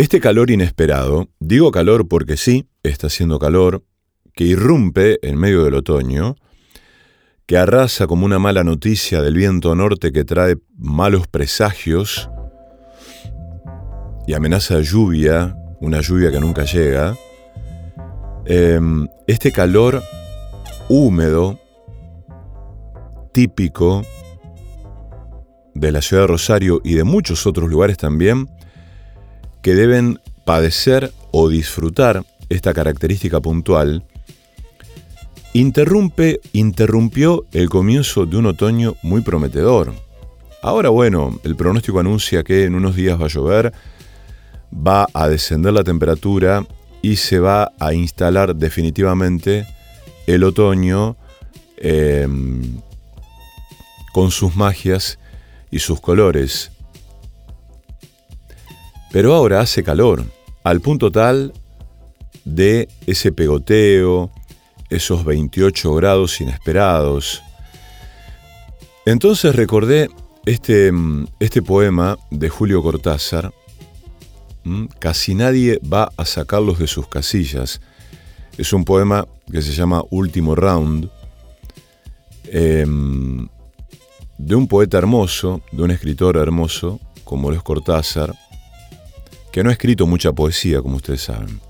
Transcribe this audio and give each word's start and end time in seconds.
Este 0.00 0.18
calor 0.18 0.50
inesperado, 0.50 1.28
digo 1.40 1.70
calor 1.70 2.08
porque 2.08 2.38
sí, 2.38 2.70
está 2.82 3.08
haciendo 3.08 3.38
calor, 3.38 3.84
que 4.32 4.44
irrumpe 4.44 5.18
en 5.20 5.36
medio 5.36 5.62
del 5.62 5.74
otoño, 5.74 6.36
que 7.44 7.58
arrasa 7.58 8.06
como 8.06 8.24
una 8.24 8.38
mala 8.38 8.64
noticia 8.64 9.20
del 9.20 9.34
viento 9.34 9.74
norte 9.74 10.10
que 10.10 10.24
trae 10.24 10.56
malos 10.78 11.28
presagios 11.28 12.30
y 14.26 14.32
amenaza 14.32 14.80
lluvia, 14.80 15.54
una 15.82 16.00
lluvia 16.00 16.30
que 16.30 16.40
nunca 16.40 16.64
llega, 16.64 17.14
em, 18.46 19.06
este 19.26 19.52
calor 19.52 20.02
húmedo, 20.88 21.60
típico 23.34 24.00
de 25.74 25.92
la 25.92 26.00
ciudad 26.00 26.22
de 26.22 26.28
Rosario 26.28 26.80
y 26.82 26.94
de 26.94 27.04
muchos 27.04 27.46
otros 27.46 27.68
lugares 27.68 27.98
también, 27.98 28.48
que 29.62 29.74
deben 29.74 30.20
padecer 30.44 31.12
o 31.30 31.48
disfrutar 31.48 32.24
esta 32.48 32.74
característica 32.74 33.40
puntual, 33.40 34.04
interrumpe, 35.52 36.40
interrumpió 36.52 37.46
el 37.52 37.68
comienzo 37.68 38.26
de 38.26 38.36
un 38.36 38.46
otoño 38.46 38.96
muy 39.02 39.20
prometedor. 39.20 39.94
Ahora 40.62 40.90
bueno, 40.90 41.40
el 41.44 41.56
pronóstico 41.56 42.00
anuncia 42.00 42.42
que 42.42 42.64
en 42.64 42.74
unos 42.74 42.96
días 42.96 43.20
va 43.20 43.26
a 43.26 43.28
llover, 43.28 43.72
va 44.74 45.06
a 45.14 45.28
descender 45.28 45.72
la 45.72 45.84
temperatura 45.84 46.66
y 47.02 47.16
se 47.16 47.38
va 47.38 47.72
a 47.78 47.94
instalar 47.94 48.54
definitivamente 48.54 49.66
el 50.26 50.44
otoño 50.44 51.16
em, 51.76 52.80
con 54.12 54.30
sus 54.30 54.54
magias 54.54 55.18
y 55.70 55.78
sus 55.78 56.00
colores. 56.00 56.72
Pero 59.12 59.34
ahora 59.34 59.60
hace 59.60 59.82
calor, 59.82 60.24
al 60.64 60.80
punto 60.80 61.10
tal 61.10 61.52
de 62.44 62.88
ese 63.06 63.32
pegoteo, 63.32 64.30
esos 64.88 65.24
28 65.24 65.94
grados 65.94 66.40
inesperados. 66.40 67.42
Entonces 69.06 69.54
recordé 69.54 70.08
este, 70.46 70.92
este 71.40 71.62
poema 71.62 72.16
de 72.30 72.48
Julio 72.48 72.82
Cortázar, 72.82 73.52
Casi 74.98 75.34
nadie 75.34 75.80
va 75.80 76.12
a 76.16 76.24
sacarlos 76.24 76.78
de 76.78 76.86
sus 76.86 77.08
casillas. 77.08 77.80
Es 78.58 78.72
un 78.72 78.84
poema 78.84 79.26
que 79.50 79.62
se 79.62 79.72
llama 79.72 80.02
Último 80.10 80.54
Round, 80.54 81.10
em, 82.44 83.48
de 84.36 84.54
un 84.54 84.68
poeta 84.68 84.98
hermoso, 84.98 85.62
de 85.72 85.82
un 85.82 85.90
escritor 85.90 86.36
hermoso, 86.36 87.00
como 87.24 87.52
es 87.52 87.62
Cortázar, 87.62 88.34
que 89.52 89.62
no 89.62 89.70
ha 89.70 89.72
escrito 89.72 90.06
mucha 90.06 90.32
poesía, 90.32 90.80
como 90.82 90.96
ustedes 90.96 91.22
saben. 91.22 91.60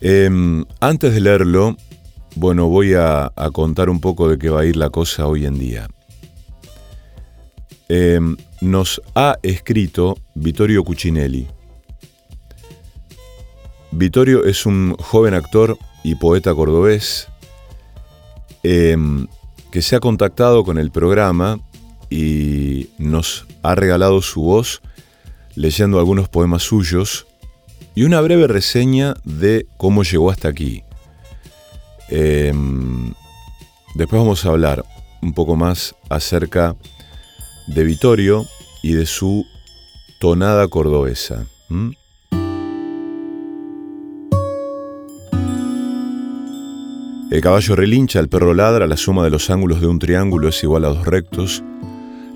Em, 0.00 0.64
antes 0.80 1.14
de 1.14 1.20
leerlo, 1.20 1.76
bueno, 2.34 2.68
voy 2.68 2.94
a, 2.94 3.32
contar 3.52 3.88
un 3.88 4.00
poco 4.00 4.28
de 4.28 4.38
qué 4.38 4.50
va 4.50 4.62
a 4.62 4.64
ir 4.64 4.76
la 4.76 4.90
cosa 4.90 5.26
hoy 5.26 5.46
en 5.46 5.58
día. 5.58 5.88
Em, 7.88 8.36
nos 8.60 9.00
ha 9.14 9.36
escrito 9.42 10.18
Vittorio 10.34 10.82
Cucinelli. 10.82 11.46
Vittorio 13.92 14.44
es 14.44 14.64
un 14.64 14.96
joven 14.98 15.34
actor 15.34 15.76
y 16.02 16.14
poeta 16.14 16.54
cordobés 16.54 17.28
em, 18.62 19.26
que 19.70 19.82
se 19.82 19.96
ha 19.96 20.00
contactado 20.00 20.64
con 20.64 20.78
el 20.78 20.90
programa 20.90 21.60
y 22.08 22.88
nos 22.98 23.46
ha 23.62 23.74
regalado 23.74 24.22
su 24.22 24.42
voz 24.42 24.82
leyendo 25.54 25.98
algunos 25.98 26.28
poemas 26.28 26.62
suyos 26.62 27.26
y 27.94 28.04
una 28.04 28.20
breve 28.20 28.46
reseña 28.46 29.14
de 29.24 29.66
cómo 29.76 30.02
llegó 30.02 30.30
hasta 30.30 30.48
aquí. 30.48 30.82
Em, 32.08 33.12
después 33.94 34.20
vamos 34.20 34.44
a 34.44 34.50
hablar 34.50 34.84
un 35.22 35.34
poco 35.34 35.56
más 35.56 35.94
acerca 36.08 36.76
de 37.66 37.84
Vittorio 37.84 38.44
y 38.82 38.92
de 38.92 39.06
su 39.06 39.46
tonada 40.20 40.66
cordobesa. 40.68 41.46
El 47.30 47.40
caballo 47.40 47.76
relincha, 47.76 48.20
el 48.20 48.28
perro 48.28 48.52
ladra, 48.52 48.86
la 48.86 48.98
suma 48.98 49.24
de 49.24 49.30
los 49.30 49.48
ángulos 49.48 49.80
de 49.80 49.86
un 49.86 49.98
triángulo 49.98 50.48
es 50.48 50.62
igual 50.62 50.84
a 50.84 50.88
dos 50.88 51.06
rectos, 51.06 51.64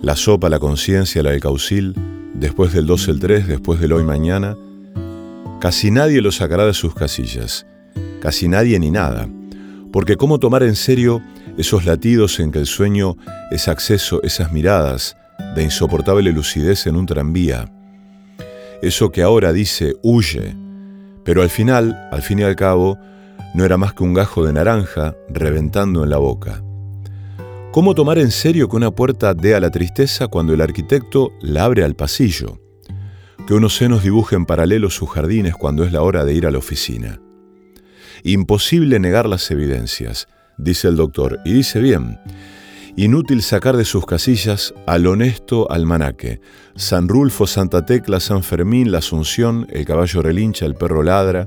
la 0.00 0.16
sopa, 0.16 0.48
la 0.48 0.58
conciencia, 0.58 1.22
la 1.22 1.32
del 1.32 1.40
caucil, 1.40 1.94
después 2.38 2.72
del 2.72 2.86
2 2.86 3.08
el 3.08 3.20
3, 3.20 3.46
después 3.48 3.80
del 3.80 3.92
hoy 3.92 4.04
mañana, 4.04 4.56
casi 5.60 5.90
nadie 5.90 6.20
lo 6.20 6.30
sacará 6.32 6.66
de 6.66 6.74
sus 6.74 6.94
casillas, 6.94 7.66
casi 8.20 8.48
nadie 8.48 8.78
ni 8.78 8.90
nada, 8.90 9.28
porque 9.92 10.16
cómo 10.16 10.38
tomar 10.38 10.62
en 10.62 10.76
serio 10.76 11.22
esos 11.56 11.86
latidos 11.86 12.38
en 12.40 12.52
que 12.52 12.58
el 12.58 12.66
sueño 12.66 13.16
es 13.50 13.68
acceso, 13.68 14.22
esas 14.22 14.52
miradas 14.52 15.16
de 15.54 15.62
insoportable 15.62 16.32
lucidez 16.32 16.86
en 16.86 16.96
un 16.96 17.06
tranvía, 17.06 17.72
eso 18.82 19.10
que 19.10 19.22
ahora 19.22 19.52
dice 19.52 19.94
huye, 20.02 20.54
pero 21.24 21.42
al 21.42 21.50
final, 21.50 22.08
al 22.12 22.22
fin 22.22 22.40
y 22.40 22.42
al 22.42 22.56
cabo, 22.56 22.98
no 23.54 23.64
era 23.64 23.78
más 23.78 23.94
que 23.94 24.04
un 24.04 24.12
gajo 24.12 24.44
de 24.44 24.52
naranja 24.52 25.14
reventando 25.30 26.04
en 26.04 26.10
la 26.10 26.18
boca. 26.18 26.62
¿Cómo 27.76 27.94
tomar 27.94 28.18
en 28.18 28.30
serio 28.30 28.70
que 28.70 28.76
una 28.76 28.90
puerta 28.90 29.34
dé 29.34 29.54
a 29.54 29.60
la 29.60 29.70
tristeza 29.70 30.28
cuando 30.28 30.54
el 30.54 30.62
arquitecto 30.62 31.34
la 31.42 31.64
abre 31.64 31.84
al 31.84 31.94
pasillo? 31.94 32.58
Que 33.46 33.52
unos 33.52 33.76
senos 33.76 34.02
dibujen 34.02 34.46
paralelos 34.46 34.94
sus 34.94 35.10
jardines 35.10 35.54
cuando 35.54 35.84
es 35.84 35.92
la 35.92 36.00
hora 36.00 36.24
de 36.24 36.32
ir 36.32 36.46
a 36.46 36.50
la 36.50 36.56
oficina. 36.56 37.20
Imposible 38.24 38.98
negar 38.98 39.28
las 39.28 39.50
evidencias, 39.50 40.26
dice 40.56 40.88
el 40.88 40.96
doctor, 40.96 41.40
y 41.44 41.52
dice 41.52 41.80
bien. 41.80 42.18
Inútil 42.96 43.42
sacar 43.42 43.76
de 43.76 43.84
sus 43.84 44.06
casillas 44.06 44.72
al 44.86 45.06
honesto 45.06 45.70
almanaque. 45.70 46.40
San 46.76 47.08
Rulfo, 47.08 47.46
Santa 47.46 47.84
Tecla, 47.84 48.20
San 48.20 48.42
Fermín, 48.42 48.90
la 48.90 48.98
Asunción, 48.98 49.66
el 49.70 49.84
caballo 49.84 50.22
relincha, 50.22 50.64
el 50.64 50.76
perro 50.76 51.02
ladra. 51.02 51.46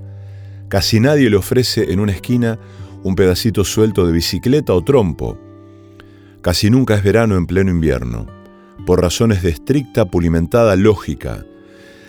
Casi 0.68 1.00
nadie 1.00 1.32
le 1.32 1.38
ofrece 1.38 1.92
en 1.92 2.00
una 2.00 2.12
esquina 2.12 2.60
un 3.02 3.16
pedacito 3.16 3.64
suelto 3.64 4.06
de 4.06 4.12
bicicleta 4.12 4.76
o 4.76 4.84
trompo 4.84 5.49
Casi 6.42 6.70
nunca 6.70 6.96
es 6.96 7.04
verano 7.04 7.36
en 7.36 7.46
pleno 7.46 7.70
invierno, 7.70 8.26
por 8.86 9.02
razones 9.02 9.44
de 9.44 9.50
estricta 9.50 10.06
pulimentada 10.06 10.78
lógica. 10.78 11.46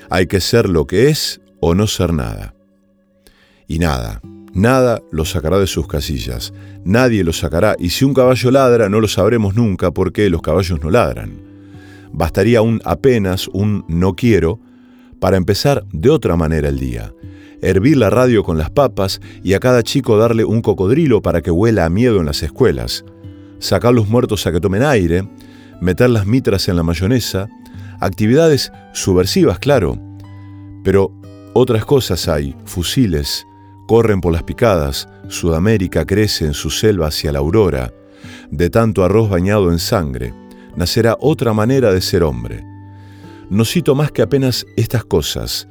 Hay 0.09 0.29
que 0.29 0.41
ser 0.41 0.69
lo 0.69 0.87
que 0.87 1.09
es 1.09 1.41
o 1.59 1.75
no 1.75 1.89
ser 1.89 2.13
nada. 2.13 2.55
Y 3.67 3.81
nada, 3.81 4.21
nada 4.53 5.03
lo 5.11 5.25
sacará 5.25 5.59
de 5.59 5.67
sus 5.67 5.89
casillas, 5.89 6.53
nadie 6.85 7.25
lo 7.25 7.33
sacará, 7.33 7.75
y 7.79 7.91
si 7.91 8.05
un 8.05 8.15
caballo 8.15 8.53
ladra 8.53 8.89
no 8.89 9.01
lo 9.01 9.09
sabremos 9.09 9.57
nunca 9.57 9.91
porque 9.91 10.31
los 10.31 10.43
caballos 10.43 10.81
no 10.81 10.91
ladran. 10.91 11.43
Bastaría 12.13 12.63
un 12.63 12.81
apenas, 12.85 13.49
un 13.49 13.85
no 13.89 14.15
quiero, 14.15 14.61
para 15.19 15.39
empezar 15.39 15.85
de 15.93 16.09
otra 16.09 16.37
manera 16.37 16.69
el 16.69 16.79
día. 16.79 17.13
Hervir 17.63 17.97
la 17.97 18.11
radio 18.11 18.45
con 18.45 18.59
las 18.59 18.71
papas 18.71 19.21
y 19.43 19.55
a 19.55 19.61
cada 19.61 19.83
chico 19.83 20.17
darle 20.17 20.45
un 20.45 20.63
cocodrilo 20.63 21.21
para 21.21 21.43
que 21.43 21.51
huela 21.51 21.85
a 21.85 21.91
miedo 21.91 22.21
en 22.21 22.27
las 22.27 22.43
escuelas 22.45 23.05
sacar 23.61 23.95
los 23.95 24.09
muertos 24.09 24.47
a 24.47 24.53
que 24.53 24.61
tomen 24.61 24.83
aire, 24.83 25.29
meter 25.81 26.11
las 26.11 26.27
mitras 26.27 26.69
en 26.69 26.77
la 26.77 26.83
mayonesa, 26.83 27.49
actividades 28.01 28.73
subversivas, 28.93 29.59
claro, 29.59 29.99
pero 30.83 31.13
otras 31.53 31.85
cosas 31.85 32.27
hay, 32.29 32.57
fusiles, 32.65 33.47
corren 33.87 34.21
por 34.21 34.33
las 34.33 34.43
picadas, 34.43 35.09
Sudamérica 35.29 36.05
crece 36.05 36.47
en 36.47 36.55
su 36.55 36.71
selva 36.71 37.09
hacia 37.09 37.33
la 37.33 37.39
aurora, 37.39 37.93
de 38.51 38.71
tanto 38.71 39.05
arroz 39.05 39.31
bañado 39.31 39.71
en 39.71 39.79
sangre, 39.79 40.35
nacerá 40.77 41.17
otra 41.21 41.53
manera 41.53 41.93
de 41.93 42.01
ser 42.01 42.23
hombre. 42.23 42.65
No 43.49 43.65
cito 43.65 43.95
más 43.95 44.13
que 44.13 44.23
apenas 44.23 44.65
estas 44.77 45.05
cosas, 45.05 45.69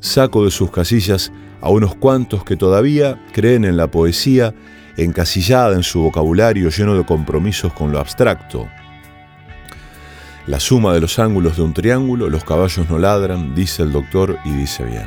saco 0.00 0.44
de 0.44 0.50
sus 0.50 0.70
casillas 0.70 1.32
a 1.60 1.70
unos 1.70 1.94
cuantos 1.94 2.44
que 2.44 2.56
todavía 2.56 3.24
creen 3.32 3.64
en 3.64 3.76
la 3.76 3.90
poesía 3.90 4.54
encasillada 4.96 5.74
en 5.74 5.82
su 5.82 6.02
vocabulario 6.02 6.70
lleno 6.70 6.94
de 6.96 7.04
compromisos 7.04 7.72
con 7.72 7.92
lo 7.92 7.98
abstracto. 7.98 8.68
La 10.46 10.58
suma 10.58 10.92
de 10.92 11.00
los 11.00 11.18
ángulos 11.18 11.56
de 11.56 11.62
un 11.62 11.72
triángulo, 11.72 12.28
los 12.28 12.44
caballos 12.44 12.88
no 12.90 12.98
ladran, 12.98 13.54
dice 13.54 13.82
el 13.82 13.92
doctor 13.92 14.38
y 14.44 14.50
dice 14.52 14.84
bien. 14.84 15.06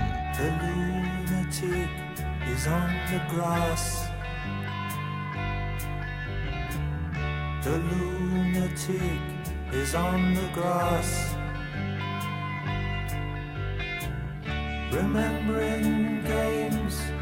Remembering 14.91 16.23
games 16.23 17.14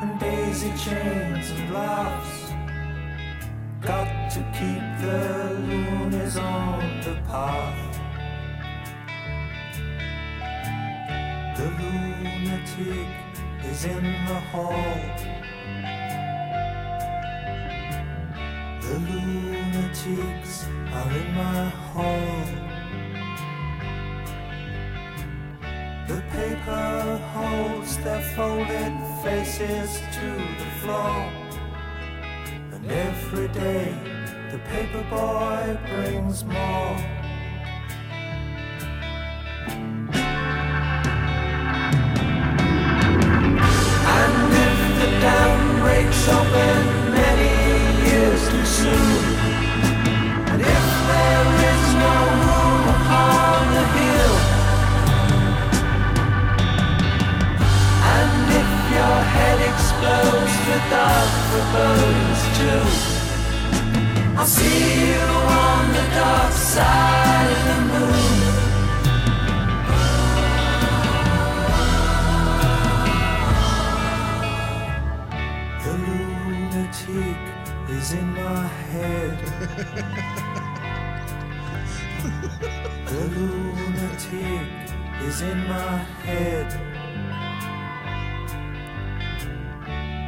and 0.00 0.20
daisy 0.20 0.72
chains 0.76 1.50
and 1.50 1.72
laughs. 1.72 2.52
Got 3.80 4.30
to 4.32 4.40
keep 4.52 4.82
the 5.00 5.56
loonies 5.68 6.36
on 6.36 7.00
the 7.00 7.14
path. 7.28 7.98
The 11.56 11.68
lunatic 11.80 13.08
is 13.64 13.84
in 13.84 14.02
the 14.02 14.40
hall. 14.52 15.00
The 18.82 18.98
lunatics 18.98 20.66
are 20.92 21.12
in 21.12 21.34
my 21.34 21.68
hall. 21.92 22.75
The 26.08 26.22
paper 26.30 27.20
holds 27.34 27.98
their 27.98 28.22
folded 28.36 28.94
faces 29.24 29.98
to 30.12 30.28
the 30.58 30.70
floor. 30.80 31.30
And 32.72 32.86
every 32.88 33.48
day 33.48 33.92
the 34.52 34.58
paper 34.58 35.02
boy 35.10 35.76
brings 35.90 36.44
more. 36.44 36.96
And 44.14 44.52
if 44.64 44.78
the 45.00 45.10
dam 45.20 45.80
breaks 45.80 46.28
open 46.28 47.05
forebodings 61.56 62.42
too, 62.58 62.84
I'll 64.36 64.46
see 64.46 65.08
you 65.08 65.24
on 65.64 65.82
the 65.96 66.06
dark 66.14 66.52
side 66.52 67.50
of 67.52 67.58
the 67.68 67.78
moon. 67.92 68.40
The 75.84 75.92
lunatic 76.04 77.40
is 77.88 78.06
in 78.12 78.28
my 78.34 78.66
head. 78.92 79.36
the 83.06 83.22
lunatic 83.34 84.68
is 85.26 85.36
in 85.40 85.58
my 85.68 85.96
head. 86.26 86.95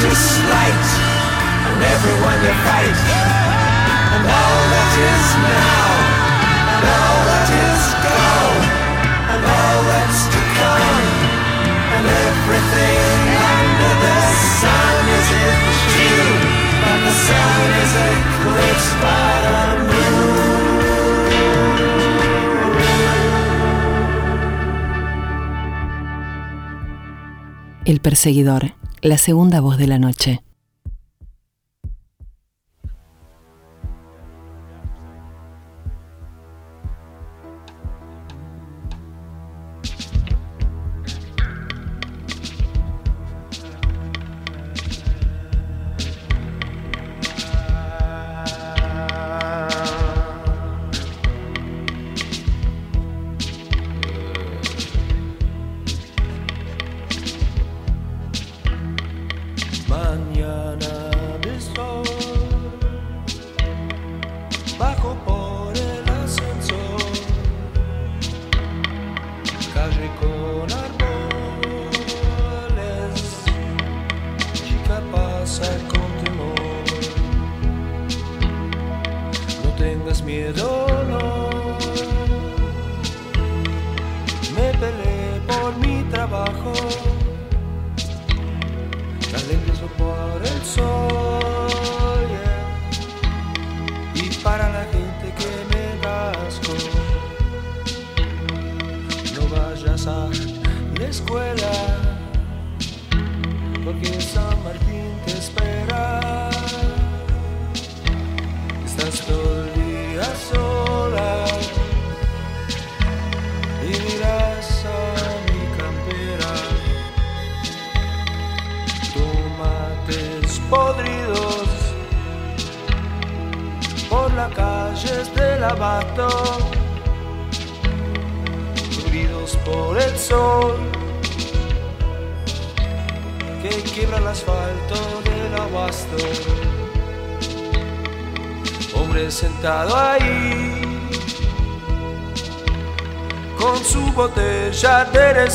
All 0.00 0.06
that 0.06 0.08
you 0.08 0.16
slight, 0.16 0.86
and 1.68 1.82
everyone 1.82 2.40
you 2.40 2.54
fight, 2.64 3.00
and 4.16 4.24
all 4.24 4.62
that 4.72 4.92
is 4.96 5.26
now, 5.44 5.88
and 6.72 6.84
all 6.88 7.20
that 7.28 7.48
is 7.68 7.82
gone, 8.00 8.64
and 9.28 9.42
all 9.44 9.80
that's 9.92 10.24
to 10.32 10.40
come, 10.56 11.04
and 11.96 12.06
everything 12.08 13.28
under 13.44 13.94
the 14.00 14.20
sun 14.56 15.04
is 15.20 15.28
in 15.36 15.58
June, 15.92 16.40
but 16.80 16.98
the 17.04 17.14
sun 17.28 17.60
is 17.84 17.92
eclipsed 18.08 18.96
by 19.04 19.32
the 19.44 19.60
moon. 19.84 20.48
El 27.84 27.98
perseguidor, 28.00 28.72
la 29.02 29.16
segunda 29.16 29.60
voz 29.60 29.78
de 29.78 29.86
la 29.86 29.98
noche. 29.98 30.42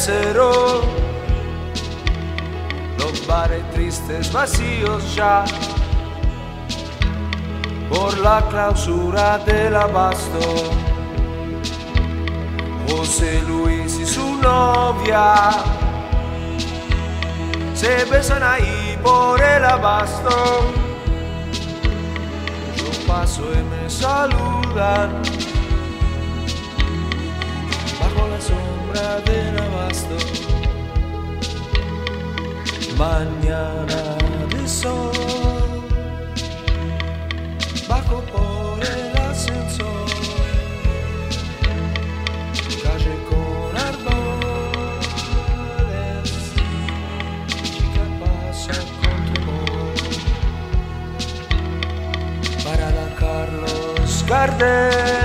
Cero. 0.06 0.82
Los 3.00 3.26
bares 3.26 3.64
tristes 3.72 4.32
vacíos 4.32 5.16
ya 5.16 5.44
por 7.90 8.18
la 8.20 8.42
clausura 8.50 9.40
del 9.40 9.76
abasto. 9.76 10.40
José 12.88 13.42
Luis 13.48 14.00
y 14.00 14.06
su 14.06 14.36
novia 14.36 15.50
se 17.74 18.06
besan 18.06 18.44
ahí 18.44 18.98
por 19.04 19.42
el 19.42 19.66
abasto 19.66 20.86
paso 23.08 23.44
y 23.54 23.62
me 23.64 23.90
saludan 23.90 25.22
abasto. 29.96 30.18
Mañana 32.98 34.02
de 34.50 34.68
sol, 34.68 35.12
bajo 37.88 38.22
por 38.32 38.80
el 38.84 39.18
ascensor, 39.30 40.10
calle 42.84 43.16
con 43.30 43.78
árboles, 43.90 44.16
chica 47.54 48.06
pasa 48.22 48.78
con 49.02 49.20
tu 49.34 49.50
para 52.64 52.88
la 52.92 53.08
Carlos 53.20 54.10
Gardel. 54.28 55.25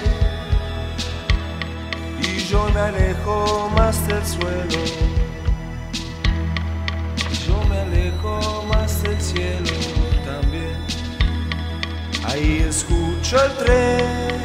yo 2.51 2.69
me 2.73 2.81
alejo 2.81 3.69
más 3.77 4.05
del 4.07 4.25
suelo. 4.25 4.83
Yo 7.47 7.63
me 7.69 7.79
alejo 7.79 8.65
más 8.67 9.01
del 9.03 9.21
cielo 9.21 9.71
también. 10.25 10.75
Ahí 12.25 12.65
escucho 12.67 13.41
el 13.41 13.51
tren. 13.57 14.40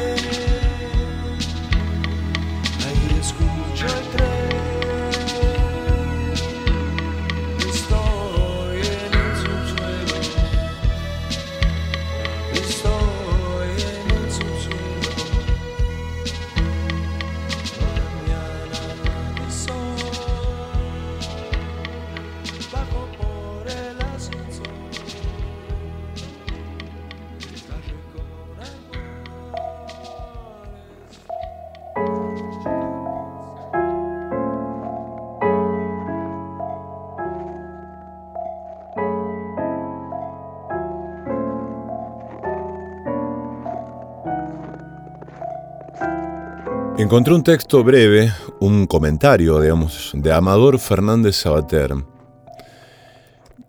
Encontré 47.07 47.33
un 47.33 47.41
texto 47.41 47.85
breve, 47.85 48.33
un 48.59 48.85
comentario, 48.85 49.61
digamos, 49.61 50.11
de 50.13 50.33
Amador 50.33 50.77
Fernández 50.77 51.37
Sabater, 51.37 51.95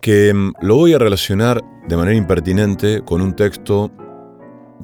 que 0.01 0.35
mm, 0.35 0.55
lo 0.61 0.75
voy 0.75 0.93
a 0.93 0.99
relacionar 0.99 1.63
de 1.87 1.97
manera 1.97 2.17
impertinente 2.17 3.03
con 3.05 3.23
un 3.23 3.37
texto 3.37 3.93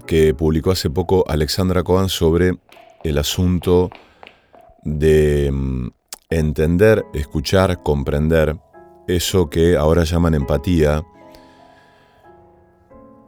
que 0.06 0.34
publicó 0.34 0.70
hace 0.70 0.88
poco 0.88 1.24
Alexandra 1.26 1.82
Cohen 1.82 2.08
sobre 2.08 2.56
el 3.02 3.18
asunto 3.18 3.90
de 4.84 5.50
mm, 5.50 5.88
entender, 6.30 7.04
escuchar, 7.12 7.82
comprender 7.82 8.56
eso 9.08 9.50
que 9.50 9.76
ahora 9.76 10.04
llaman 10.04 10.34
empatía. 10.34 11.02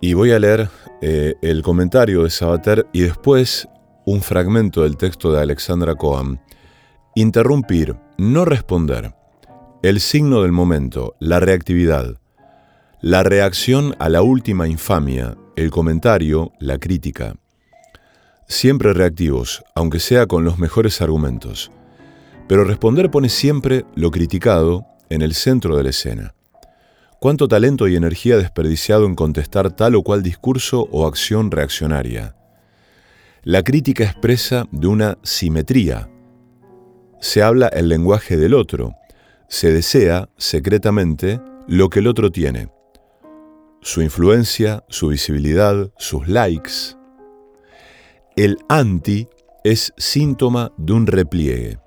Y 0.01 0.15
voy 0.15 0.31
a 0.31 0.39
leer 0.39 0.69
eh, 1.03 1.35
el 1.43 1.63
comentario 1.63 2.23
de 2.23 2.31
Sabater 2.31 2.87
y 2.93 3.01
después 3.01 3.69
un 4.07 4.23
fragmento 4.23 4.85
del 4.85 4.97
texto 4.97 5.33
de 5.33 5.43
Alexandra 5.43 5.97
Cohen. 5.97 6.41
Interrumpir, 7.17 7.97
no 8.17 8.45
responder. 8.45 9.15
El 9.83 9.99
signo 9.99 10.43
del 10.43 10.53
momento, 10.53 11.17
la 11.19 11.41
reactividad. 11.41 12.17
La 13.01 13.25
reacción 13.25 13.97
a 13.99 14.09
la 14.09 14.23
última 14.23 14.69
infamia, 14.69 15.37
el 15.57 15.73
comentario, 15.73 16.53
la 16.61 16.79
crítica. 16.79 17.35
Siempre 18.47 18.93
reactivos, 18.93 19.65
aunque 19.75 19.99
sea 19.99 20.27
con 20.27 20.45
los 20.45 20.57
mejores 20.57 21.03
argumentos. 21.03 21.73
Pero 22.47 22.63
responder 22.63 23.11
pone 23.11 23.29
siempre 23.29 23.87
lo 23.97 24.13
criticado 24.13 24.87
en 25.11 25.21
el 25.21 25.35
centro 25.35 25.77
de 25.77 25.83
la 25.83 25.91
escena. 25.91 26.35
Cuánto 27.19 27.49
talento 27.49 27.89
y 27.89 27.97
energía 27.97 28.37
desperdiciado 28.37 29.05
en 29.05 29.17
contestar 29.17 29.73
tal 29.73 29.97
o 29.97 30.03
cual 30.03 30.23
discurso 30.23 30.87
o 30.93 31.09
acción 31.09 31.51
reaccionaria. 31.51 32.37
La 33.49 33.63
crítica 33.63 34.03
expresa 34.03 34.67
de 34.73 34.89
una 34.89 35.19
simetría. 35.23 36.11
Se 37.21 37.45
habla 37.45 37.69
el 37.69 37.89
lenguaje 37.89 38.37
del 38.37 38.55
otro, 38.55 38.97
se 39.49 39.73
desea 39.73 40.29
secretamente 40.37 41.41
lo 41.69 41.89
que 41.89 42.01
el 42.01 42.09
otro 42.09 42.33
tiene. 42.33 42.71
Su 43.83 44.03
influencia, 44.03 44.83
su 44.89 45.11
visibilidad, 45.11 45.93
sus 45.97 46.27
likes. 46.27 46.97
El 48.35 48.59
anti 48.69 49.29
es 49.63 49.93
síntoma 49.97 50.73
de 50.77 50.95
un 50.95 51.07
repliegue. 51.07 51.79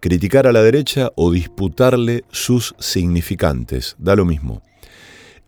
Criticar 0.00 0.46
a 0.46 0.52
la 0.52 0.62
derecha 0.62 1.10
o 1.14 1.30
disputarle 1.30 2.24
sus 2.30 2.74
significantes, 2.78 3.96
da 3.98 4.16
lo 4.16 4.24
mismo. 4.24 4.62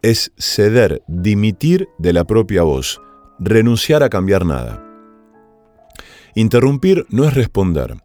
Es 0.02 0.30
ceder, 0.36 1.02
dimitir 1.06 1.88
de 1.96 2.12
la 2.12 2.24
propia 2.24 2.64
voz, 2.64 3.00
renunciar 3.38 4.02
a 4.02 4.10
cambiar 4.10 4.44
nada. 4.44 4.90
Interrumpir 6.36 7.06
no 7.10 7.24
es 7.24 7.34
responder, 7.34 7.96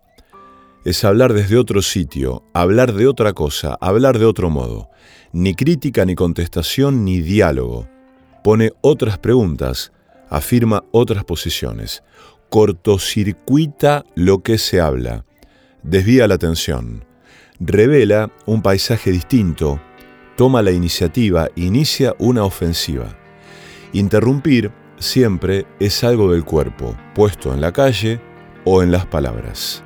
es 0.86 1.04
hablar 1.04 1.34
desde 1.34 1.58
otro 1.58 1.82
sitio, 1.82 2.44
hablar 2.54 2.94
de 2.94 3.08
otra 3.08 3.34
cosa, 3.34 3.78
hablar 3.82 4.20
de 4.20 4.26
otro 4.26 4.50
modo. 4.50 4.90
Ni 5.34 5.54
crítica, 5.54 6.06
ni 6.06 6.16
contestación, 6.16 7.04
ni 7.04 7.22
diálogo. 7.22 7.88
Pone 8.44 8.72
otras 8.82 9.18
preguntas, 9.18 9.92
afirma 10.30 10.84
otras 10.92 11.26
posiciones. 11.26 12.04
Cortocircuita 12.50 14.06
lo 14.16 14.42
que 14.42 14.58
se 14.58 14.80
habla. 14.80 15.26
Desvía 15.84 16.28
la 16.28 16.36
atención. 16.36 17.06
Revela 17.60 18.32
un 18.46 18.62
paisaje 18.62 19.12
distinto. 19.12 19.82
Toma 20.38 20.62
la 20.62 20.72
iniciativa, 20.72 21.50
inicia 21.56 22.16
una 22.20 22.46
ofensiva. 22.46 23.18
Interrumpir 23.92 24.72
siempre 25.00 25.66
es 25.80 26.04
algo 26.04 26.32
del 26.32 26.44
cuerpo, 26.46 26.96
puesto 27.16 27.54
en 27.54 27.62
la 27.62 27.72
calle 27.72 28.22
o 28.66 28.84
en 28.84 28.92
las 28.92 29.06
palabras. 29.06 29.84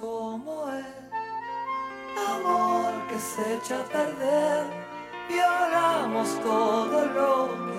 Como 0.00 0.68
el 0.70 0.84
amor 2.16 3.06
que 3.08 3.18
se 3.18 3.54
echa 3.54 3.80
a 3.80 3.84
perder. 3.84 4.64
Violamos 5.28 6.28
todo 6.40 7.06
lo 7.06 7.66
que 7.66 7.71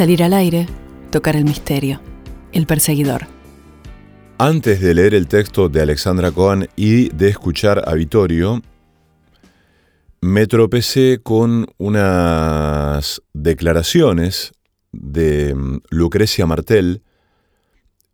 salir 0.00 0.22
al 0.22 0.32
aire, 0.32 0.66
tocar 1.10 1.36
el 1.36 1.44
misterio, 1.44 2.00
el 2.52 2.64
perseguidor. 2.66 3.26
Antes 4.38 4.80
de 4.80 4.94
leer 4.94 5.14
el 5.14 5.28
texto 5.28 5.68
de 5.68 5.82
Alexandra 5.82 6.30
Cohen 6.30 6.70
y 6.74 7.10
de 7.10 7.28
escuchar 7.28 7.86
a 7.86 7.92
Vittorio, 7.92 8.62
me 10.22 10.46
tropecé 10.46 11.20
con 11.22 11.66
unas 11.76 13.20
declaraciones 13.34 14.52
de 14.90 15.54
mm, 15.54 15.80
Lucrecia 15.90 16.46
Martel 16.46 17.02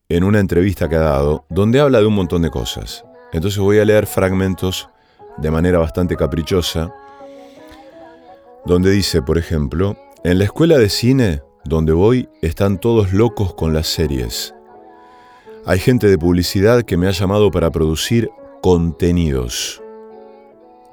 en 0.08 0.24
una 0.24 0.40
entrevista 0.40 0.88
que 0.88 0.96
ha 0.96 1.02
dado, 1.02 1.46
donde 1.50 1.78
habla 1.78 2.00
de 2.00 2.06
un 2.06 2.14
montón 2.16 2.42
de 2.42 2.50
cosas. 2.50 3.04
Entonces 3.32 3.60
voy 3.60 3.78
a 3.78 3.84
leer 3.84 4.08
fragmentos 4.08 4.88
de 5.38 5.52
manera 5.52 5.78
bastante 5.78 6.16
caprichosa, 6.16 6.92
donde 8.64 8.90
dice, 8.90 9.22
por 9.22 9.38
ejemplo, 9.38 9.96
en 10.24 10.38
la 10.38 10.46
escuela 10.46 10.78
de 10.78 10.88
cine 10.88 11.45
donde 11.68 11.92
voy 11.92 12.28
están 12.42 12.78
todos 12.78 13.12
locos 13.12 13.54
con 13.54 13.72
las 13.72 13.86
series. 13.86 14.54
Hay 15.64 15.78
gente 15.78 16.06
de 16.06 16.18
publicidad 16.18 16.82
que 16.82 16.96
me 16.96 17.08
ha 17.08 17.12
llamado 17.12 17.50
para 17.50 17.70
producir 17.70 18.30
contenidos. 18.62 19.82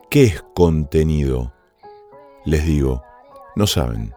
¿Qué 0.09 0.23
es 0.23 0.43
contenido? 0.55 1.53
Les 2.45 2.65
digo, 2.65 3.03
no 3.55 3.67
saben. 3.67 4.13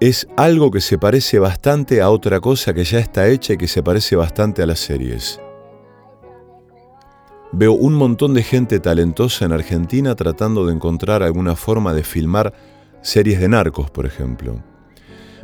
Es 0.00 0.26
algo 0.36 0.70
que 0.70 0.80
se 0.80 0.98
parece 0.98 1.38
bastante 1.38 2.00
a 2.00 2.10
otra 2.10 2.40
cosa 2.40 2.72
que 2.72 2.84
ya 2.84 2.98
está 2.98 3.28
hecha 3.28 3.54
y 3.54 3.58
que 3.58 3.68
se 3.68 3.82
parece 3.82 4.16
bastante 4.16 4.62
a 4.62 4.66
las 4.66 4.78
series. 4.78 5.40
Veo 7.52 7.72
un 7.72 7.94
montón 7.94 8.32
de 8.32 8.44
gente 8.44 8.78
talentosa 8.78 9.44
en 9.44 9.52
Argentina 9.52 10.14
tratando 10.14 10.64
de 10.64 10.72
encontrar 10.72 11.22
alguna 11.22 11.56
forma 11.56 11.92
de 11.92 12.04
filmar 12.04 12.54
series 13.02 13.40
de 13.40 13.48
narcos, 13.48 13.90
por 13.90 14.06
ejemplo. 14.06 14.62